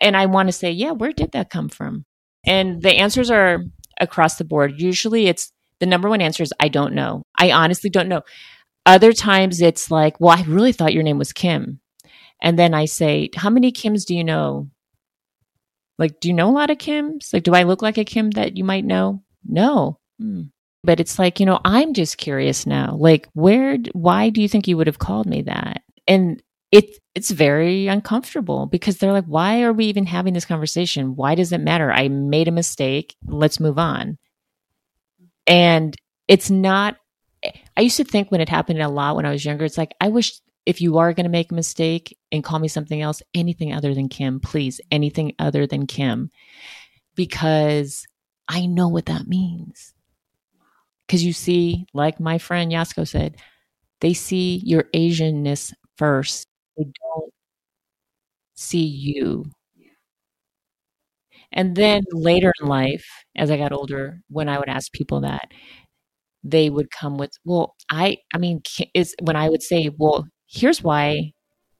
And 0.00 0.16
I 0.16 0.26
want 0.26 0.46
to 0.46 0.52
say, 0.52 0.70
yeah, 0.70 0.92
where 0.92 1.12
did 1.12 1.32
that 1.32 1.50
come 1.50 1.68
from? 1.68 2.04
And 2.46 2.82
the 2.82 2.92
answers 2.92 3.32
are 3.32 3.64
across 4.00 4.36
the 4.36 4.44
board. 4.44 4.80
Usually 4.80 5.26
it's 5.26 5.52
the 5.80 5.86
number 5.86 6.08
one 6.08 6.20
answer 6.20 6.42
is 6.42 6.52
I 6.60 6.68
don't 6.68 6.94
know. 6.94 7.24
I 7.38 7.52
honestly 7.52 7.90
don't 7.90 8.08
know. 8.08 8.22
Other 8.86 9.12
times 9.12 9.60
it's 9.60 9.90
like, 9.90 10.20
well, 10.20 10.36
I 10.36 10.42
really 10.42 10.72
thought 10.72 10.92
your 10.92 11.02
name 11.02 11.18
was 11.18 11.32
Kim. 11.32 11.80
And 12.42 12.58
then 12.58 12.74
I 12.74 12.84
say, 12.84 13.30
how 13.34 13.48
many 13.48 13.72
Kims 13.72 14.04
do 14.04 14.14
you 14.14 14.24
know? 14.24 14.68
Like, 15.98 16.20
do 16.20 16.28
you 16.28 16.34
know 16.34 16.50
a 16.50 16.52
lot 16.52 16.70
of 16.70 16.78
Kims? 16.78 17.32
Like, 17.32 17.44
do 17.44 17.54
I 17.54 17.62
look 17.62 17.80
like 17.80 17.98
a 17.98 18.04
Kim 18.04 18.30
that 18.32 18.56
you 18.56 18.64
might 18.64 18.84
know? 18.84 19.22
No. 19.44 19.98
Hmm. 20.18 20.42
But 20.82 21.00
it's 21.00 21.18
like, 21.18 21.40
you 21.40 21.46
know, 21.46 21.60
I'm 21.64 21.94
just 21.94 22.18
curious 22.18 22.66
now. 22.66 22.96
Like, 22.98 23.28
where, 23.32 23.78
why 23.92 24.28
do 24.28 24.42
you 24.42 24.48
think 24.48 24.68
you 24.68 24.76
would 24.76 24.86
have 24.86 24.98
called 24.98 25.26
me 25.26 25.42
that? 25.42 25.82
And 26.06 26.42
it, 26.74 26.98
it's 27.14 27.30
very 27.30 27.86
uncomfortable 27.86 28.66
because 28.66 28.98
they're 28.98 29.12
like, 29.12 29.26
why 29.26 29.62
are 29.62 29.72
we 29.72 29.84
even 29.84 30.06
having 30.06 30.34
this 30.34 30.44
conversation? 30.44 31.14
Why 31.14 31.36
does 31.36 31.52
it 31.52 31.60
matter? 31.60 31.92
I 31.92 32.08
made 32.08 32.48
a 32.48 32.50
mistake. 32.52 33.14
Let's 33.24 33.60
move 33.60 33.78
on. 33.78 34.18
And 35.46 35.94
it's 36.26 36.50
not, 36.50 36.96
I 37.76 37.82
used 37.82 37.98
to 37.98 38.04
think 38.04 38.32
when 38.32 38.40
it 38.40 38.48
happened 38.48 38.82
a 38.82 38.88
lot 38.88 39.14
when 39.14 39.24
I 39.24 39.30
was 39.30 39.44
younger, 39.44 39.64
it's 39.64 39.78
like, 39.78 39.94
I 40.00 40.08
wish 40.08 40.40
if 40.66 40.80
you 40.80 40.98
are 40.98 41.12
going 41.12 41.26
to 41.26 41.30
make 41.30 41.52
a 41.52 41.54
mistake 41.54 42.18
and 42.32 42.42
call 42.42 42.58
me 42.58 42.66
something 42.66 43.00
else, 43.00 43.22
anything 43.34 43.72
other 43.72 43.94
than 43.94 44.08
Kim, 44.08 44.40
please, 44.40 44.80
anything 44.90 45.32
other 45.38 45.68
than 45.68 45.86
Kim, 45.86 46.28
because 47.14 48.04
I 48.48 48.66
know 48.66 48.88
what 48.88 49.06
that 49.06 49.28
means. 49.28 49.94
Because 51.06 51.22
you 51.22 51.32
see, 51.32 51.86
like 51.94 52.18
my 52.18 52.38
friend 52.38 52.72
Yasuko 52.72 53.06
said, 53.06 53.36
they 54.00 54.12
see 54.12 54.60
your 54.64 54.84
Asianness 54.92 55.72
first. 55.96 56.48
They 56.76 56.84
don't 56.84 57.32
see 58.54 58.84
you. 58.84 59.44
And 61.52 61.76
then 61.76 62.02
later 62.12 62.52
in 62.60 62.68
life, 62.68 63.04
as 63.36 63.50
I 63.50 63.56
got 63.56 63.72
older, 63.72 64.20
when 64.28 64.48
I 64.48 64.58
would 64.58 64.68
ask 64.68 64.92
people 64.92 65.20
that, 65.20 65.48
they 66.44 66.70
would 66.70 66.90
come 66.90 67.18
with, 67.18 67.32
"Well, 67.44 67.74
I, 67.90 68.18
I 68.34 68.38
mean, 68.38 68.62
is 68.94 69.14
when 69.22 69.36
I 69.36 69.48
would 69.48 69.62
say, 69.62 69.90
well, 69.98 70.26
here's 70.48 70.82
why," 70.82 71.32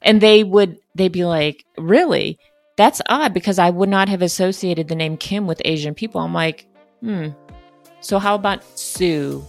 and 0.03 0.21
they 0.21 0.45
would, 0.45 0.79
they'd 0.95 1.13
be 1.13 1.25
like, 1.25 1.65
"Really? 1.79 2.39
That's 2.77 3.03
odd 3.09 3.35
because 3.35 3.59
I 3.59 3.71
would 3.71 3.89
not 3.89 4.09
have 4.09 4.23
associated 4.23 4.89
the 4.89 4.97
name 4.97 5.17
Kim 5.17 5.47
with 5.47 5.63
Asian 5.65 5.95
people." 5.95 6.21
I'm 6.21 6.35
like, 6.35 6.67
hmm. 7.01 7.29
So 8.01 8.19
how 8.19 8.35
about 8.35 8.65
Sue, 8.79 9.45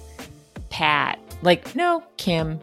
Pat? 0.70 1.20
Like, 1.42 1.76
no, 1.76 2.04
Kim. 2.18 2.60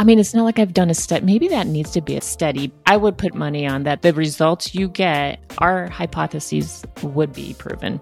I 0.00 0.04
mean, 0.04 0.20
it's 0.20 0.32
not 0.32 0.44
like 0.44 0.60
I've 0.60 0.74
done 0.74 0.90
a 0.90 0.94
study. 0.94 1.26
Maybe 1.26 1.48
that 1.48 1.66
needs 1.66 1.90
to 1.92 2.00
be 2.00 2.16
a 2.16 2.20
study. 2.20 2.70
I 2.86 2.96
would 2.96 3.18
put 3.18 3.34
money 3.34 3.66
on 3.66 3.82
that. 3.82 4.02
The 4.02 4.12
results 4.12 4.72
you 4.72 4.88
get, 4.88 5.40
our 5.58 5.88
hypotheses 5.88 6.84
would 7.02 7.32
be 7.32 7.54
proven. 7.54 8.00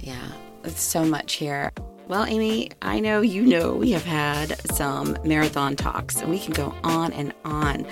Yeah, 0.00 0.26
it's 0.64 0.80
so 0.80 1.04
much 1.04 1.34
here. 1.34 1.70
Well, 2.08 2.24
Amy, 2.24 2.70
I 2.80 2.98
know 2.98 3.20
you 3.20 3.42
know 3.42 3.74
we 3.74 3.90
have 3.92 4.04
had 4.04 4.58
some 4.72 5.18
marathon 5.22 5.76
talks, 5.76 6.20
and 6.20 6.30
we 6.30 6.38
can 6.38 6.52
go 6.54 6.74
on 6.82 7.12
and 7.12 7.34
on 7.44 7.86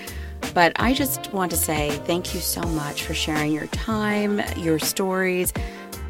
But 0.54 0.72
I 0.76 0.94
just 0.94 1.32
want 1.32 1.50
to 1.52 1.56
say 1.56 1.90
thank 2.06 2.34
you 2.34 2.40
so 2.40 2.62
much 2.62 3.04
for 3.04 3.14
sharing 3.14 3.52
your 3.52 3.66
time, 3.68 4.42
your 4.56 4.78
stories, 4.78 5.52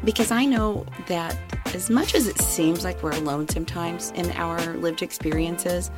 because 0.03 0.31
I 0.31 0.45
know 0.45 0.85
that 1.07 1.37
as 1.75 1.89
much 1.89 2.15
as 2.15 2.27
it 2.27 2.39
seems 2.39 2.83
like 2.83 3.01
we're 3.03 3.11
alone 3.11 3.47
sometimes 3.47 4.11
in 4.11 4.31
our 4.31 4.59
lived 4.77 5.03
experiences, 5.03 5.91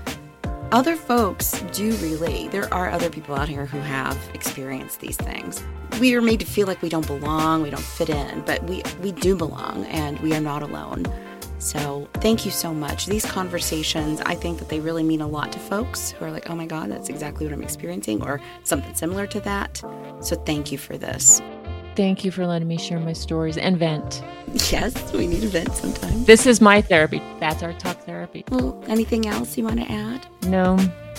other 0.73 0.95
folks 0.95 1.61
do 1.71 1.95
relate. 1.97 2.51
There 2.51 2.73
are 2.73 2.89
other 2.89 3.09
people 3.09 3.35
out 3.35 3.47
here 3.47 3.67
who 3.67 3.77
have 3.77 4.17
experienced 4.33 4.99
these 5.01 5.15
things. 5.15 5.63
We 5.99 6.15
are 6.15 6.21
made 6.21 6.39
to 6.39 6.47
feel 6.47 6.65
like 6.65 6.81
we 6.81 6.89
don't 6.89 7.05
belong, 7.05 7.61
we 7.61 7.69
don't 7.69 7.79
fit 7.79 8.09
in, 8.09 8.41
but 8.41 8.63
we, 8.63 8.81
we 9.03 9.11
do 9.11 9.35
belong 9.35 9.85
and 9.85 10.19
we 10.21 10.33
are 10.33 10.41
not 10.41 10.63
alone. 10.63 11.05
So, 11.59 12.09
thank 12.15 12.43
you 12.43 12.51
so 12.51 12.73
much. 12.73 13.05
These 13.05 13.23
conversations, 13.23 14.19
I 14.25 14.33
think 14.33 14.57
that 14.59 14.67
they 14.67 14.79
really 14.79 15.03
mean 15.03 15.21
a 15.21 15.27
lot 15.27 15.51
to 15.53 15.59
folks 15.59 16.11
who 16.11 16.25
are 16.25 16.31
like, 16.31 16.49
oh 16.49 16.55
my 16.55 16.65
God, 16.65 16.91
that's 16.91 17.07
exactly 17.07 17.45
what 17.45 17.53
I'm 17.53 17.63
experiencing, 17.63 18.21
or 18.21 18.41
something 18.63 18.93
similar 18.95 19.27
to 19.27 19.39
that. 19.41 19.81
So, 20.19 20.35
thank 20.35 20.73
you 20.73 20.77
for 20.77 20.97
this. 20.97 21.39
Thank 21.95 22.25
you 22.25 22.31
for 22.31 22.45
letting 22.47 22.67
me 22.67 22.77
share 22.77 22.99
my 22.99 23.13
stories 23.13 23.57
and 23.57 23.77
vent. 23.77 24.23
Yes, 24.71 25.13
we 25.13 25.27
need 25.27 25.41
to 25.41 25.47
vent 25.47 25.73
sometimes. 25.73 26.25
This 26.25 26.45
is 26.45 26.59
my 26.59 26.81
therapy. 26.81 27.21
That's 27.39 27.61
our 27.61 27.73
talk 27.73 27.99
therapy. 27.99 28.43
Well, 28.49 28.81
anything 28.87 29.27
else 29.27 29.57
you 29.57 29.63
want 29.63 29.79
to 29.79 29.91
add? 29.91 30.25
No, 30.43 30.75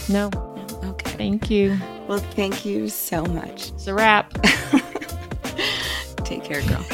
no. 0.08 0.30
No? 0.30 0.54
Okay. 0.84 1.10
Thank 1.12 1.50
you. 1.50 1.78
Well, 2.08 2.18
thank 2.18 2.64
you 2.64 2.88
so 2.88 3.24
much. 3.24 3.70
It's 3.70 3.86
a 3.86 3.94
wrap. 3.94 4.32
Take 6.24 6.44
care, 6.44 6.62
girl. 6.62 6.84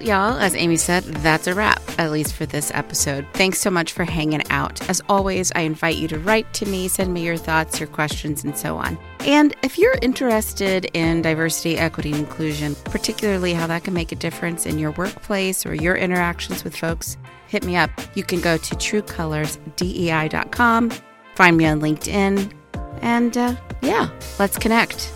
Y'all, 0.00 0.38
as 0.38 0.54
Amy 0.54 0.76
said, 0.76 1.02
that's 1.02 1.48
a 1.48 1.54
wrap, 1.54 1.82
at 1.98 2.12
least 2.12 2.32
for 2.32 2.46
this 2.46 2.70
episode. 2.72 3.26
Thanks 3.32 3.58
so 3.58 3.68
much 3.68 3.92
for 3.92 4.04
hanging 4.04 4.48
out. 4.48 4.88
As 4.88 5.02
always, 5.08 5.50
I 5.56 5.62
invite 5.62 5.96
you 5.96 6.06
to 6.08 6.20
write 6.20 6.52
to 6.54 6.66
me, 6.66 6.86
send 6.86 7.12
me 7.12 7.24
your 7.24 7.36
thoughts, 7.36 7.80
your 7.80 7.88
questions, 7.88 8.44
and 8.44 8.56
so 8.56 8.76
on. 8.76 8.96
And 9.20 9.56
if 9.64 9.76
you're 9.76 9.96
interested 10.00 10.84
in 10.94 11.22
diversity, 11.22 11.78
equity, 11.78 12.12
and 12.12 12.20
inclusion, 12.20 12.76
particularly 12.84 13.54
how 13.54 13.66
that 13.66 13.82
can 13.82 13.92
make 13.92 14.12
a 14.12 14.16
difference 14.16 14.66
in 14.66 14.78
your 14.78 14.92
workplace 14.92 15.66
or 15.66 15.74
your 15.74 15.96
interactions 15.96 16.62
with 16.62 16.76
folks, 16.76 17.16
hit 17.48 17.64
me 17.64 17.74
up. 17.74 17.90
You 18.14 18.22
can 18.22 18.40
go 18.40 18.56
to 18.56 18.74
truecolorsdei.com, 18.76 20.90
find 21.34 21.56
me 21.56 21.66
on 21.66 21.80
LinkedIn, 21.80 22.52
and 23.02 23.36
uh, 23.36 23.56
yeah, 23.82 24.10
let's 24.38 24.58
connect. 24.58 25.12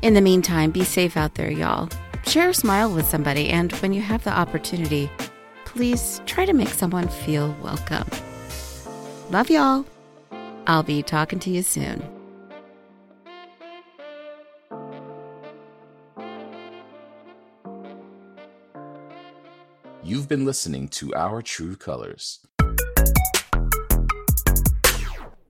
In 0.00 0.14
the 0.14 0.22
meantime, 0.22 0.70
be 0.70 0.84
safe 0.84 1.18
out 1.18 1.34
there, 1.34 1.50
y'all. 1.50 1.90
Share 2.26 2.48
a 2.48 2.54
smile 2.54 2.92
with 2.92 3.06
somebody, 3.06 3.48
and 3.50 3.72
when 3.74 3.92
you 3.92 4.02
have 4.02 4.24
the 4.24 4.30
opportunity, 4.30 5.08
please 5.64 6.20
try 6.26 6.44
to 6.44 6.52
make 6.52 6.68
someone 6.68 7.08
feel 7.08 7.56
welcome. 7.62 8.06
Love 9.30 9.48
y'all. 9.48 9.86
I'll 10.66 10.82
be 10.82 11.02
talking 11.02 11.38
to 11.38 11.50
you 11.50 11.62
soon. 11.62 12.02
You've 20.02 20.28
been 20.28 20.44
listening 20.44 20.88
to 20.88 21.14
Our 21.14 21.42
True 21.42 21.76
Colors. 21.76 22.40